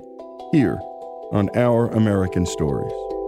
[0.52, 0.78] here
[1.32, 3.19] on Our American Stories.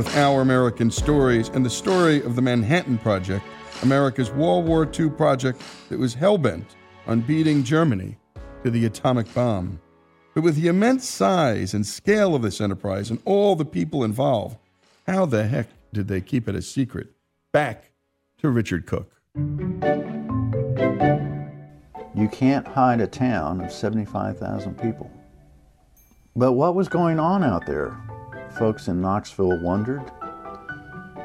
[0.00, 3.44] With Our American Stories and the story of the Manhattan Project,
[3.82, 6.64] America's World War II project that was hellbent
[7.06, 8.16] on beating Germany
[8.64, 9.78] to the atomic bomb.
[10.34, 14.56] But with the immense size and scale of this enterprise and all the people involved,
[15.06, 17.08] how the heck did they keep it a secret?
[17.52, 17.90] Back
[18.38, 19.12] to Richard Cook.
[22.14, 25.10] You can't hide a town of 75,000 people.
[26.34, 28.00] But what was going on out there?
[28.58, 30.02] Folks in Knoxville wondered.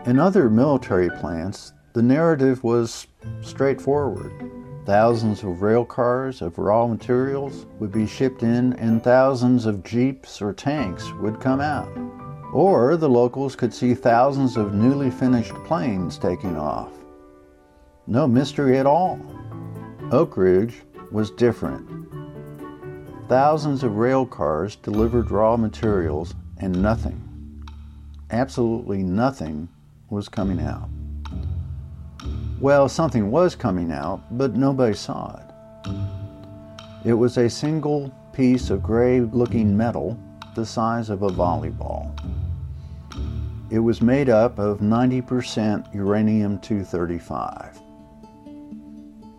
[0.05, 3.07] In other military plants, the narrative was
[3.41, 4.51] straightforward.
[4.85, 10.41] Thousands of rail cars of raw materials would be shipped in, and thousands of jeeps
[10.41, 11.89] or tanks would come out.
[12.53, 16.91] Or the locals could see thousands of newly finished planes taking off.
[18.05, 19.19] No mystery at all.
[20.11, 21.89] Oak Ridge was different.
[23.27, 27.63] Thousands of rail cars delivered raw materials, and nothing,
[28.31, 29.69] absolutely nothing,
[30.09, 30.89] was coming out.
[32.59, 35.45] Well, something was coming out, but nobody saw it.
[37.03, 40.19] It was a single piece of gray looking metal
[40.55, 42.11] the size of a volleyball.
[43.69, 47.79] It was made up of 90% uranium 235.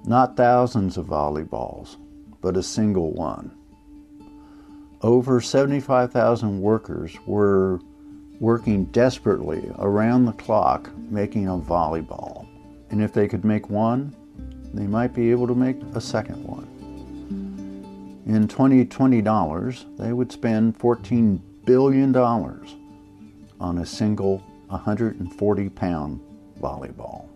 [0.04, 1.96] Not thousands of volleyballs,
[2.40, 3.56] but a single one.
[5.03, 7.80] Over 75,000 workers were
[8.40, 12.47] working desperately around the clock making a volleyball.
[12.90, 14.14] And if they could make one,
[14.72, 16.66] they might be able to make a second one.
[18.26, 22.74] In 2020 dollars, they would spend 14 billion dollars
[23.61, 24.38] on a single
[24.68, 26.20] 140 pound
[26.61, 27.28] volleyball.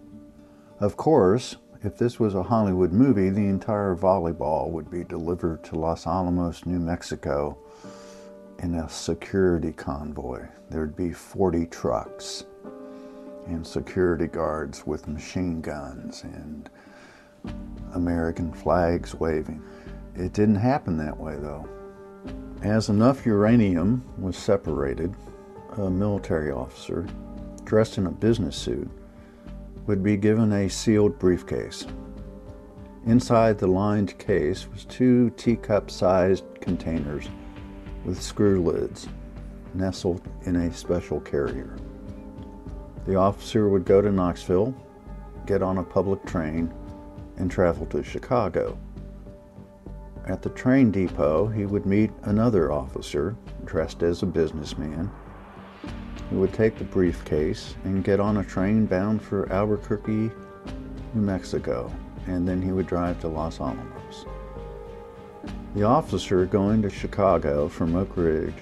[0.81, 5.79] Of course, if this was a Hollywood movie, the entire volleyball would be delivered to
[5.79, 7.57] Los Alamos, New Mexico
[8.59, 10.47] in a security convoy.
[10.69, 12.45] There'd be 40 trucks
[13.47, 16.69] and security guards with machine guns and
[17.95, 19.63] American flags waving.
[20.15, 21.67] It didn't happen that way though.
[22.63, 25.15] As enough uranium was separated,
[25.79, 27.07] a military officer
[27.65, 28.91] dressed in a business suit
[29.91, 31.85] would be given a sealed briefcase.
[33.07, 37.29] Inside the lined case was two teacup sized containers
[38.05, 39.09] with screw lids
[39.75, 41.77] nestled in a special carrier.
[43.05, 44.73] The officer would go to Knoxville,
[45.45, 46.73] get on a public train,
[47.39, 48.79] and travel to Chicago.
[50.29, 53.35] At the train depot, he would meet another officer
[53.65, 55.11] dressed as a businessman
[56.31, 60.31] who would take the briefcase and get on a train bound for Albuquerque,
[61.13, 61.93] New Mexico,
[62.27, 64.25] and then he would drive to Los Alamos.
[65.75, 68.55] The officer going to Chicago from Oak Ridge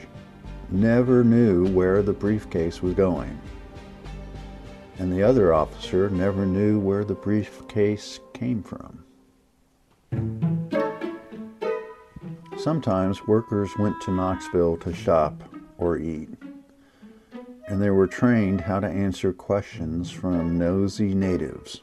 [0.70, 3.38] never knew where the briefcase was going
[4.98, 9.04] and the other officer never knew where the briefcase came from.
[12.58, 15.40] Sometimes workers went to Knoxville to shop
[15.78, 16.28] or eat,
[17.68, 21.80] and they were trained how to answer questions from nosy natives.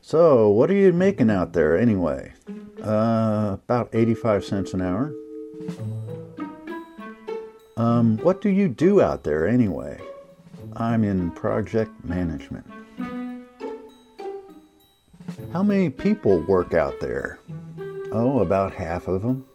[0.00, 2.32] So, what are you making out there anyway?
[2.82, 5.12] Uh, about 85 cents an hour.
[7.76, 10.00] Um, what do you do out there anyway?
[10.76, 12.66] I'm in project management.
[15.52, 17.38] How many people work out there?
[18.12, 19.46] Oh, about half of them.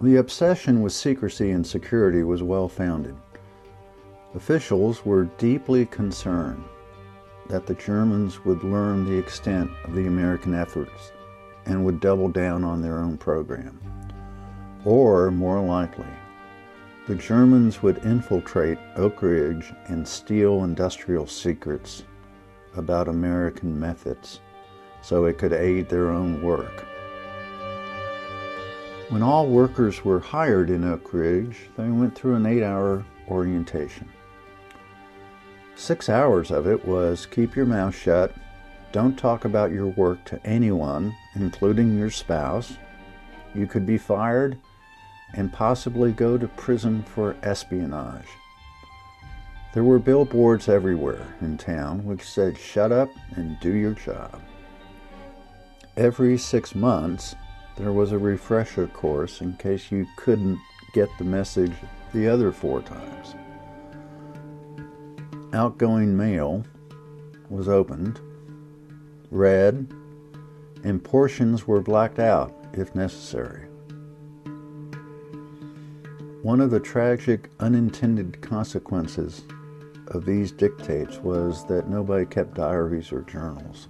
[0.00, 3.16] The obsession with secrecy and security was well founded.
[4.34, 6.64] Officials were deeply concerned
[7.48, 11.12] that the Germans would learn the extent of the American efforts
[11.66, 13.80] and would double down on their own program.
[14.84, 16.06] Or, more likely,
[17.06, 22.02] the Germans would infiltrate Oak Ridge and steal industrial secrets
[22.76, 24.40] about American methods
[25.02, 26.84] so it could aid their own work.
[29.10, 34.08] When all workers were hired in Oak Ridge, they went through an eight hour orientation.
[35.76, 38.34] Six hours of it was keep your mouth shut,
[38.92, 42.78] don't talk about your work to anyone, including your spouse.
[43.52, 44.56] You could be fired
[45.34, 48.28] and possibly go to prison for espionage.
[49.74, 54.40] There were billboards everywhere in town which said, Shut up and do your job.
[55.96, 57.34] Every six months,
[57.76, 60.58] there was a refresher course in case you couldn't
[60.92, 61.72] get the message
[62.12, 63.34] the other four times.
[65.52, 66.64] Outgoing mail
[67.48, 68.20] was opened,
[69.30, 69.92] read,
[70.84, 73.66] and portions were blacked out if necessary.
[76.42, 79.42] One of the tragic unintended consequences
[80.08, 83.88] of these dictates was that nobody kept diaries or journals.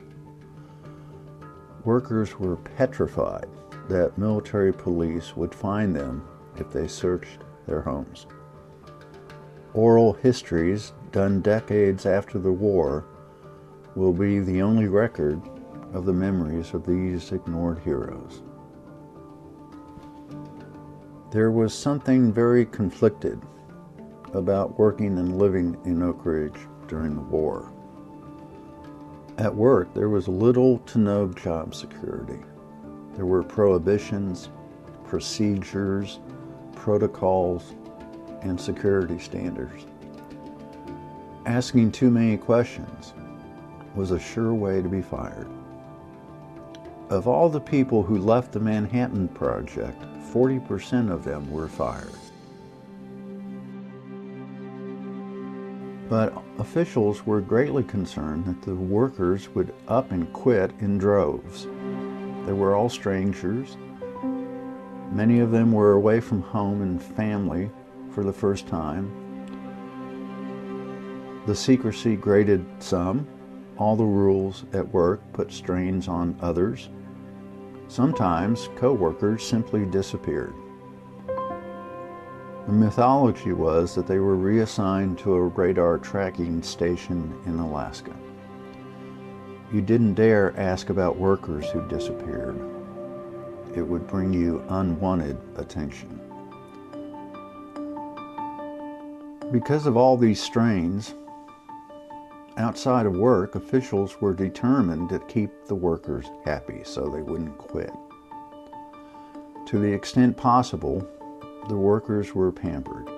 [1.84, 3.46] Workers were petrified
[3.88, 6.26] that military police would find them
[6.56, 8.26] if they searched their homes.
[9.74, 13.04] Oral histories done decades after the war
[13.94, 15.40] will be the only record
[15.92, 18.42] of the memories of these ignored heroes.
[21.30, 23.40] There was something very conflicted
[24.32, 26.58] about working and living in Oak Ridge
[26.88, 27.72] during the war.
[29.38, 32.38] At work, there was little to no job security.
[33.16, 34.48] There were prohibitions,
[35.04, 36.20] procedures,
[36.74, 37.74] protocols,
[38.42, 39.86] and security standards.
[41.46, 43.14] Asking too many questions
[43.94, 45.48] was a sure way to be fired.
[47.10, 50.02] Of all the people who left the Manhattan Project,
[50.32, 52.10] 40% of them were fired.
[56.08, 61.66] But officials were greatly concerned that the workers would up and quit in droves.
[62.46, 63.76] They were all strangers.
[65.12, 67.70] Many of them were away from home and family
[68.10, 69.10] for the first time.
[71.46, 73.26] The secrecy grated some.
[73.76, 76.88] All the rules at work put strains on others.
[77.88, 80.54] Sometimes co-workers simply disappeared.
[82.66, 88.14] The mythology was that they were reassigned to a radar tracking station in Alaska.
[89.72, 92.56] You didn't dare ask about workers who disappeared.
[93.74, 96.20] It would bring you unwanted attention.
[99.50, 101.14] Because of all these strains,
[102.56, 107.92] outside of work, officials were determined to keep the workers happy so they wouldn't quit.
[109.66, 111.06] To the extent possible,
[111.68, 113.08] the workers were pampered.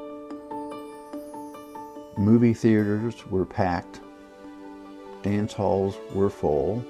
[2.17, 4.01] Movie theaters were packed.
[5.23, 6.85] Dance halls were full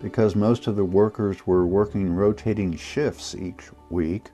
[0.00, 4.30] because most of the workers were working rotating shifts each week.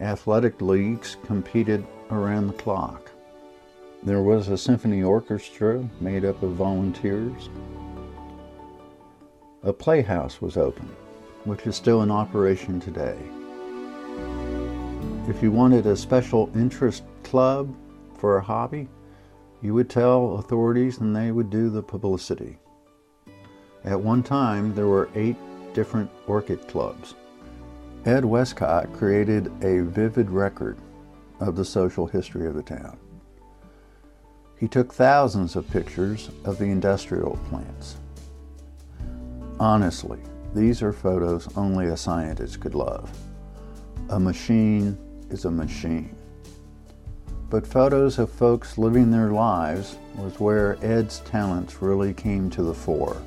[0.00, 3.10] Athletic leagues competed around the clock.
[4.02, 7.48] There was a symphony orchestra made up of volunteers.
[9.62, 10.88] A playhouse was open,
[11.44, 13.16] which is still in operation today.
[15.28, 17.72] If you wanted a special interest club
[18.16, 18.88] for a hobby,
[19.62, 22.58] you would tell authorities and they would do the publicity.
[23.84, 25.36] At one time, there were eight
[25.72, 27.14] different orchid clubs.
[28.04, 30.76] Ed Westcott created a vivid record
[31.38, 32.98] of the social history of the town.
[34.58, 37.96] He took thousands of pictures of the industrial plants.
[39.58, 40.18] Honestly,
[40.54, 43.10] these are photos only a scientist could love.
[44.10, 44.98] A machine
[45.30, 46.14] is a machine.
[47.52, 52.72] But photos of folks living their lives was where Ed's talents really came to the
[52.72, 53.20] fore.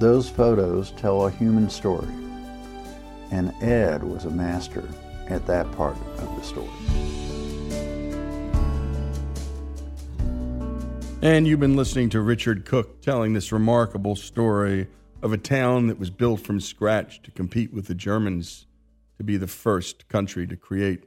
[0.00, 2.12] Those photos tell a human story,
[3.30, 4.82] and Ed was a master
[5.28, 6.68] at that part of the story.
[11.22, 14.88] And you've been listening to Richard Cook telling this remarkable story
[15.22, 18.66] of a town that was built from scratch to compete with the Germans
[19.18, 21.04] to be the first country to create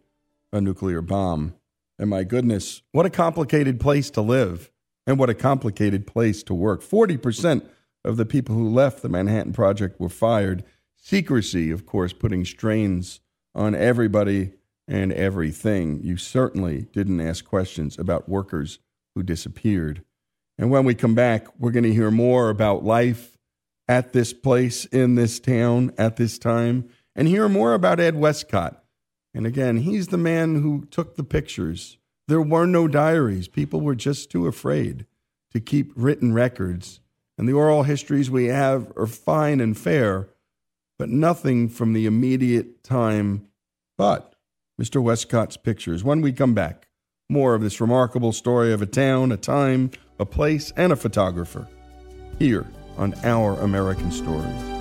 [0.52, 1.56] a nuclear bomb.
[2.00, 4.72] And my goodness, what a complicated place to live
[5.06, 6.82] and what a complicated place to work.
[6.84, 7.68] 40%
[8.04, 10.64] of the people who left the Manhattan Project were fired.
[10.96, 13.20] Secrecy, of course, putting strains
[13.56, 14.52] on everybody
[14.88, 16.02] and everything.
[16.04, 18.80] You certainly didn't ask questions about workers
[19.16, 20.04] who disappeared.
[20.58, 23.38] And when we come back, we're going to hear more about life
[23.88, 28.84] at this place, in this town, at this time, and hear more about Ed Westcott.
[29.34, 31.98] And again, he's the man who took the pictures.
[32.28, 33.48] There were no diaries.
[33.48, 35.06] People were just too afraid
[35.52, 37.00] to keep written records.
[37.38, 40.30] And the oral histories we have are fine and fair,
[40.98, 43.48] but nothing from the immediate time
[43.98, 44.36] but
[44.82, 45.02] Mr.
[45.02, 46.04] Westcott's pictures.
[46.04, 46.88] When we come back,
[47.30, 51.68] more of this remarkable story of a town, a time, a place, and a photographer
[52.40, 52.66] here
[52.98, 54.77] on Our American Stories.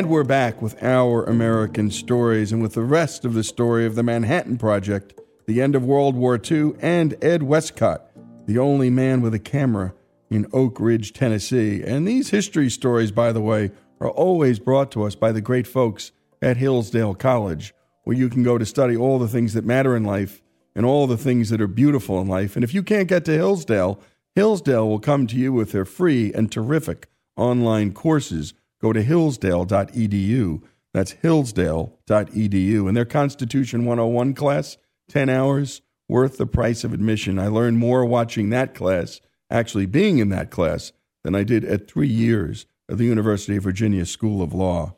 [0.00, 3.96] And we're back with our American stories and with the rest of the story of
[3.96, 8.10] the Manhattan Project, the end of World War II, and Ed Westcott,
[8.46, 9.92] the only man with a camera
[10.30, 11.82] in Oak Ridge, Tennessee.
[11.82, 15.66] And these history stories, by the way, are always brought to us by the great
[15.66, 17.74] folks at Hillsdale College,
[18.04, 20.40] where you can go to study all the things that matter in life
[20.74, 22.56] and all the things that are beautiful in life.
[22.56, 24.00] And if you can't get to Hillsdale,
[24.34, 30.62] Hillsdale will come to you with their free and terrific online courses go to hillsdale.edu.
[30.92, 32.88] That's hillsdale.edu.
[32.88, 34.76] And their Constitution 101 class,
[35.08, 37.38] 10 hours, worth the price of admission.
[37.38, 39.20] I learned more watching that class,
[39.50, 40.92] actually being in that class,
[41.22, 44.96] than I did at three years at the University of Virginia School of Law.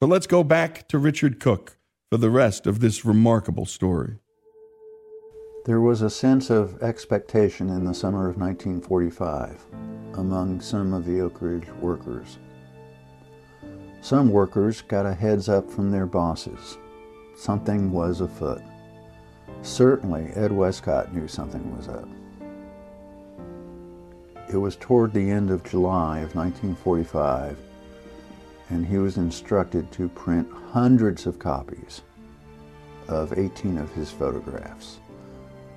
[0.00, 1.78] But let's go back to Richard Cook
[2.10, 4.18] for the rest of this remarkable story.
[5.66, 9.64] There was a sense of expectation in the summer of 1945
[10.14, 12.38] among some of the Oak Ridge workers.
[14.04, 16.76] Some workers got a heads up from their bosses.
[17.38, 18.60] Something was afoot.
[19.62, 22.06] Certainly, Ed Westcott knew something was up.
[24.52, 27.56] It was toward the end of July of 1945,
[28.68, 32.02] and he was instructed to print hundreds of copies
[33.08, 34.98] of 18 of his photographs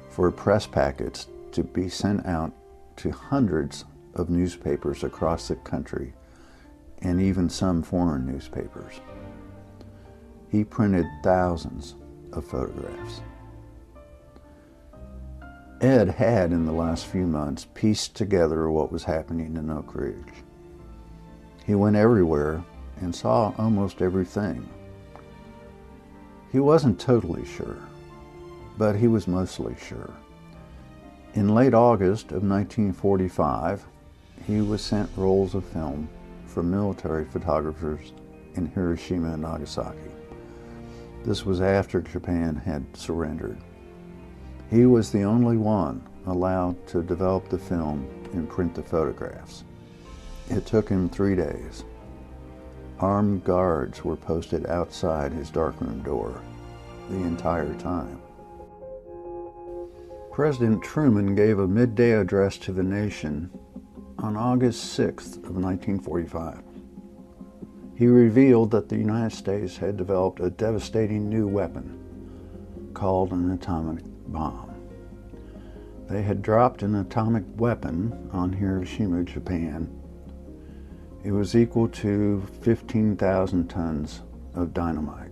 [0.10, 2.52] for press packets to be sent out
[2.98, 3.86] to hundreds
[4.16, 6.12] of newspapers across the country
[7.02, 9.00] and even some foreign newspapers.
[10.50, 11.96] He printed thousands
[12.34, 13.22] of photographs.
[15.82, 20.34] Ed had, in the last few months, pieced together what was happening in Oak Ridge.
[21.66, 22.64] He went everywhere
[23.02, 24.68] and saw almost everything.
[26.52, 27.78] He wasn't totally sure,
[28.78, 30.12] but he was mostly sure.
[31.36, 33.86] In late August of 1945,
[34.48, 36.10] he was sent rolls of film
[36.58, 38.14] from military photographers
[38.56, 40.10] in Hiroshima and Nagasaki.
[41.24, 43.60] This was after Japan had surrendered.
[44.72, 49.66] He was the only one allowed to develop the film and print the photographs.
[50.50, 51.84] It took him three days.
[53.00, 56.42] Armed guards were posted outside his darkroom door
[57.12, 58.20] the entire time.
[60.32, 63.52] President Truman gave a midday address to the nation
[64.20, 66.62] on August 6th of 1945.
[67.96, 74.04] He revealed that the United States had developed a devastating new weapon called an atomic
[74.28, 74.74] bomb.
[76.08, 79.90] They had dropped an atomic weapon on Hiroshima, Japan.
[81.24, 84.22] It was equal to 15,000 tons
[84.54, 85.32] of dynamite.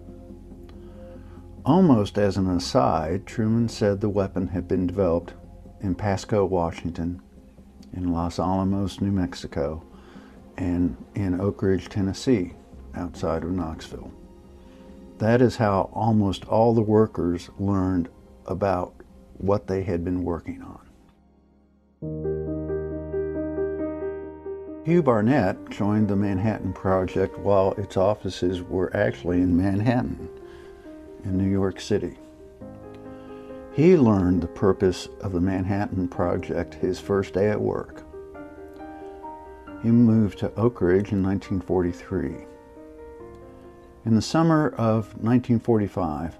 [1.66, 5.34] Almost as an aside, Truman said the weapon had been developed
[5.82, 7.22] in Pasco, Washington,
[7.96, 9.84] in Los Alamos, New Mexico,
[10.58, 12.54] and in Oak Ridge, Tennessee,
[12.96, 14.12] outside of Knoxville.
[15.18, 18.10] That is how almost all the workers learned
[18.46, 18.94] about
[19.38, 20.82] what they had been working on.
[24.86, 30.30] Hugh Barnett joined the Manhattan Project while its offices were actually in Manhattan,
[31.24, 32.18] in New York City.
[33.76, 38.04] He learned the purpose of the Manhattan Project his first day at work.
[39.84, 42.46] He moved to Oak Ridge in 1943.
[44.06, 46.38] In the summer of 1945,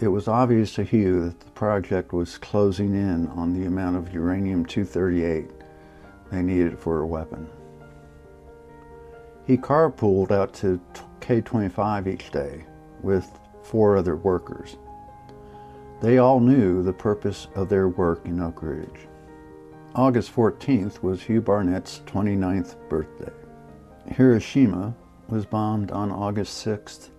[0.00, 4.14] it was obvious to Hugh that the project was closing in on the amount of
[4.14, 5.50] uranium 238
[6.32, 7.46] they needed for a weapon.
[9.46, 10.80] He carpooled out to
[11.20, 12.64] K 25 each day
[13.02, 13.28] with
[13.62, 14.78] four other workers.
[16.00, 19.06] They all knew the purpose of their work in Oak Ridge.
[19.94, 23.32] August 14th was Hugh Barnett's 29th birthday.
[24.06, 24.94] Hiroshima
[25.28, 27.10] was bombed on August 6th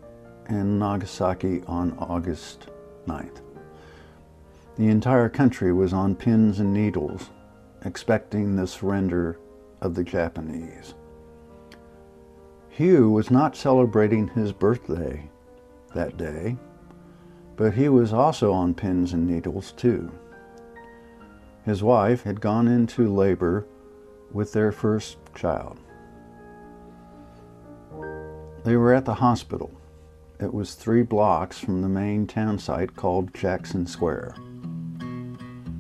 [0.48, 2.68] and Nagasaki on August
[3.06, 3.42] 9th.
[4.78, 7.30] The entire country was on pins and needles,
[7.86, 9.38] expecting the surrender
[9.82, 10.96] of the Japanese.
[12.70, 15.30] Hugh was not celebrating his birthday
[15.94, 16.58] that day
[17.56, 20.12] but he was also on pins and needles too.
[21.66, 23.68] His wife had gone into labor
[24.32, 25.78] with their first child.
[28.64, 29.72] They were at the hospital.
[30.40, 34.36] It was three blocks from the main town site called Jackson Square.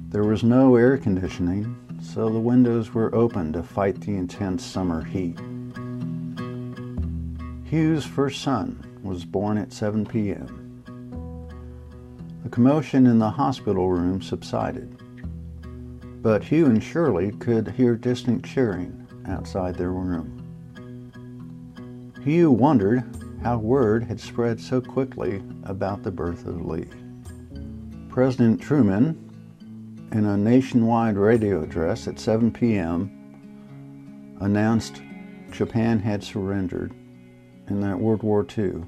[0.09, 5.03] There was no air conditioning, so the windows were open to fight the intense summer
[5.03, 5.39] heat.
[7.63, 10.60] Hugh's first son was born at 7 p.m.
[12.43, 14.97] The commotion in the hospital room subsided,
[16.21, 20.37] but Hugh and Shirley could hear distant cheering outside their room.
[22.23, 23.03] Hugh wondered
[23.43, 26.87] how word had spread so quickly about the birth of Lee.
[28.09, 29.29] President Truman,
[30.11, 35.01] in a nationwide radio address at 7 p.m., announced
[35.51, 36.93] Japan had surrendered
[37.67, 38.83] and that World War II,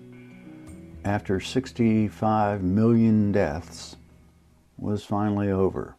[1.06, 3.98] after 65 million deaths,
[4.78, 5.96] was finally over.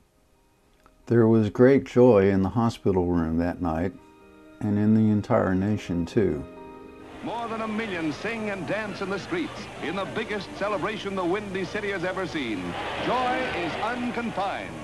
[1.06, 3.92] There was great joy in the hospital room that night
[4.60, 6.44] and in the entire nation, too.
[7.22, 11.24] More than a million sing and dance in the streets in the biggest celebration the
[11.24, 12.62] Windy City has ever seen.
[13.06, 14.74] Joy is unconfined.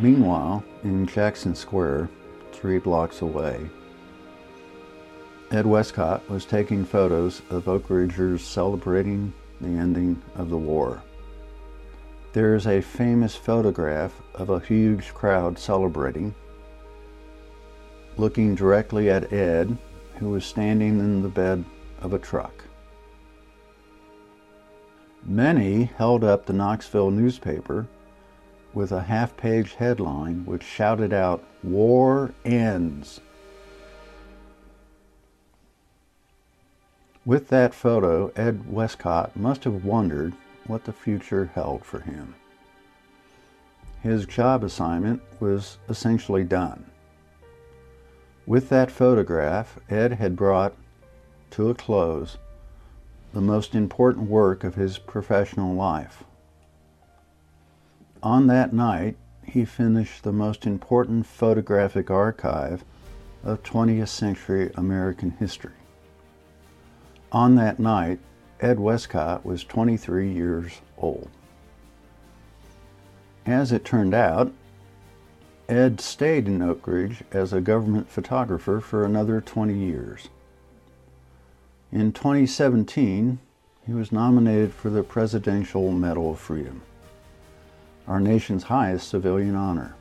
[0.00, 2.08] Meanwhile, in Jackson Square,
[2.52, 3.70] three blocks away,
[5.54, 11.00] Ed Westcott was taking photos of Oak Ridgers celebrating the ending of the war.
[12.32, 16.34] There is a famous photograph of a huge crowd celebrating,
[18.16, 19.78] looking directly at Ed,
[20.16, 21.64] who was standing in the bed
[22.00, 22.64] of a truck.
[25.24, 27.86] Many held up the Knoxville newspaper
[28.72, 33.20] with a half page headline which shouted out, War ends.
[37.26, 40.34] With that photo, Ed Westcott must have wondered
[40.66, 42.34] what the future held for him.
[44.02, 46.84] His job assignment was essentially done.
[48.46, 50.74] With that photograph, Ed had brought
[51.52, 52.36] to a close
[53.32, 56.24] the most important work of his professional life.
[58.22, 62.84] On that night, he finished the most important photographic archive
[63.42, 65.72] of 20th century American history.
[67.34, 68.20] On that night,
[68.60, 71.28] Ed Westcott was 23 years old.
[73.44, 74.52] As it turned out,
[75.68, 80.28] Ed stayed in Oak Ridge as a government photographer for another 20 years.
[81.90, 83.40] In 2017,
[83.84, 86.82] he was nominated for the Presidential Medal of Freedom,
[88.06, 89.96] our nation's highest civilian honor.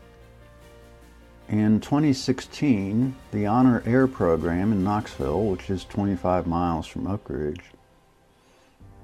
[1.53, 7.61] In 2016, the Honor Air program in Knoxville, which is 25 miles from Oak Ridge,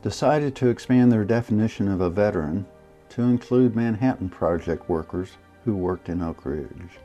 [0.02, 2.66] decided to expand their definition of a veteran
[3.10, 6.98] to include Manhattan Project workers who worked in Oak Ridge.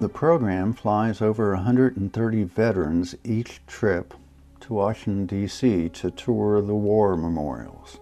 [0.00, 4.14] The program flies over 130 veterans each trip
[4.60, 5.90] to Washington, D.C.
[5.90, 7.98] to tour the war memorials.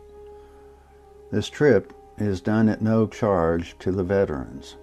[1.33, 4.77] This trip is done at no charge to the veterans.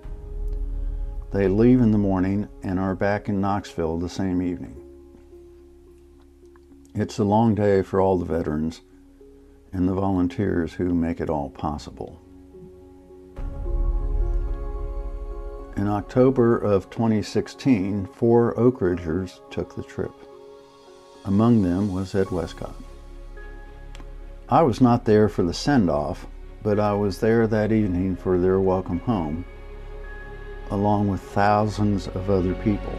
[1.31, 4.75] They leave in the morning and are back in Knoxville the same evening.
[6.93, 8.81] It's a long day for all the veterans
[9.71, 12.19] and the volunteers who make it all possible.
[15.77, 20.11] In October of 2016, four Oak Ridgers took the trip.
[21.23, 22.75] Among them was Ed Westcott.
[24.49, 26.27] I was not there for the send off,
[26.61, 29.45] but I was there that evening for their welcome home,
[30.71, 32.93] along with thousands of other people.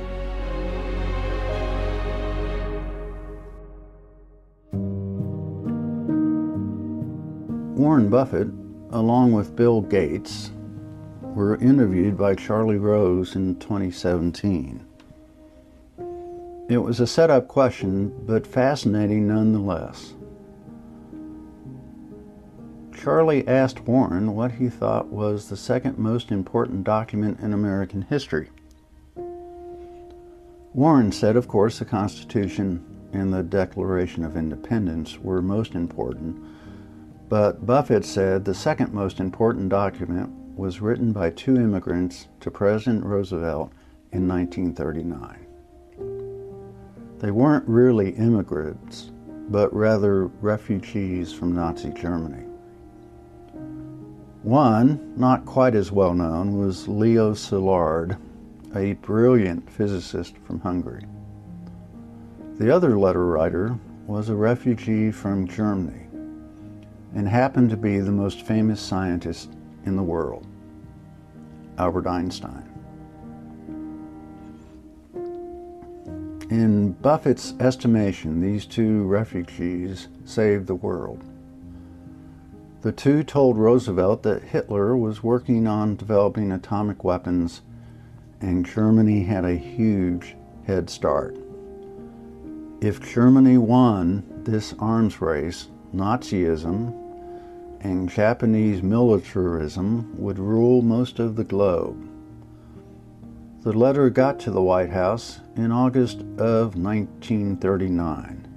[7.74, 8.49] Warren Buffett,
[8.90, 10.53] along with Bill Gates,
[11.23, 14.86] were interviewed by Charlie Rose in 2017.
[16.69, 20.15] It was a setup question, but fascinating nonetheless.
[23.03, 28.51] Charlie asked Warren what he thought was the second most important document in American history.
[30.73, 32.81] Warren said, of course, the Constitution
[33.12, 36.41] and the Declaration of Independence were most important,
[37.29, 43.05] but Buffett said the second most important document was written by two immigrants to President
[43.05, 43.73] Roosevelt
[44.12, 45.45] in 1939.
[47.19, 49.11] They weren't really immigrants,
[49.49, 52.52] but rather refugees from Nazi Germany.
[54.43, 58.19] One, not quite as well known, was Leo Szilard,
[58.74, 61.05] a brilliant physicist from Hungary.
[62.59, 63.78] The other letter writer
[64.09, 66.09] was a refugee from Germany
[67.14, 69.52] and happened to be the most famous scientist
[69.85, 70.44] in the world,
[71.78, 72.69] Albert Einstein.
[76.51, 81.23] In Buffett's estimation, these two refugees saved the world.
[82.83, 87.63] The two told Roosevelt that Hitler was working on developing atomic weapons
[88.41, 90.35] and Germany had a huge
[90.65, 91.37] head start.
[92.81, 96.93] If Germany won this arms race, Nazism
[97.83, 102.09] and Japanese militarism would rule most of the globe.
[103.61, 108.52] The letter got to the White House in August of 1939.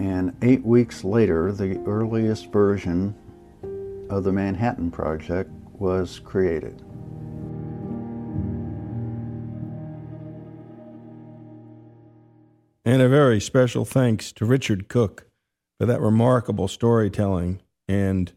[0.00, 3.14] And eight weeks later, the earliest version
[4.08, 6.82] of the Manhattan Project was created.
[12.82, 15.26] And a very special thanks to Richard Cook
[15.78, 17.60] for that remarkable storytelling.
[17.86, 18.32] And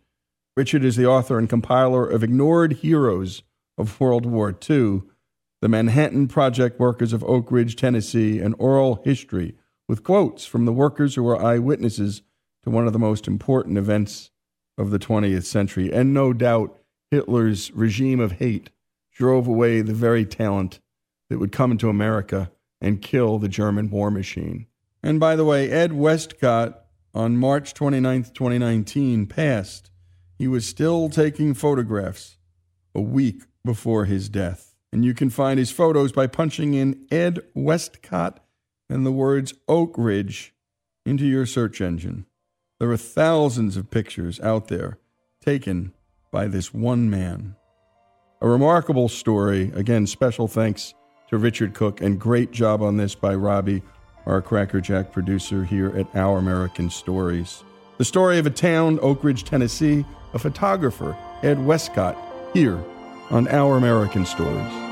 [0.58, 3.42] Richard is the author and compiler of Ignored Heroes
[3.78, 5.04] of World War II,
[5.62, 9.56] The Manhattan Project Workers of Oak Ridge, Tennessee, an oral history
[9.88, 12.22] with quotes from the workers who were eyewitnesses
[12.64, 14.32] to one of the most important events
[14.78, 15.92] of the 20th century.
[15.92, 16.78] And no doubt,
[17.12, 18.70] Hitler's regime of hate
[19.12, 20.80] drove away the very talent
[21.30, 22.52] that would come into America
[22.82, 24.68] and kill the German war machine.
[25.02, 29.92] And by the way, Ed Westcott on March 29, 2019, passed.
[30.38, 32.38] He was still taking photographs
[32.96, 34.76] a week before his death.
[34.92, 38.43] And you can find his photos by punching in Ed Westcott
[38.94, 40.54] and the words Oak Ridge
[41.04, 42.28] into your search engine.
[42.80, 45.00] There are thousands of pictures out there
[45.44, 45.94] taken
[46.32, 47.56] by this one man.
[48.40, 49.72] A remarkable story.
[49.74, 50.94] Again, special thanks
[51.30, 53.82] to Richard Cook, and great job on this by Robbie,
[54.28, 57.64] our Crackerjack producer here at Our American Stories.
[57.98, 62.16] The story of a town, Oak Ridge, Tennessee, a photographer, Ed Westcott,
[62.54, 62.84] here
[63.32, 64.83] on Our American Stories.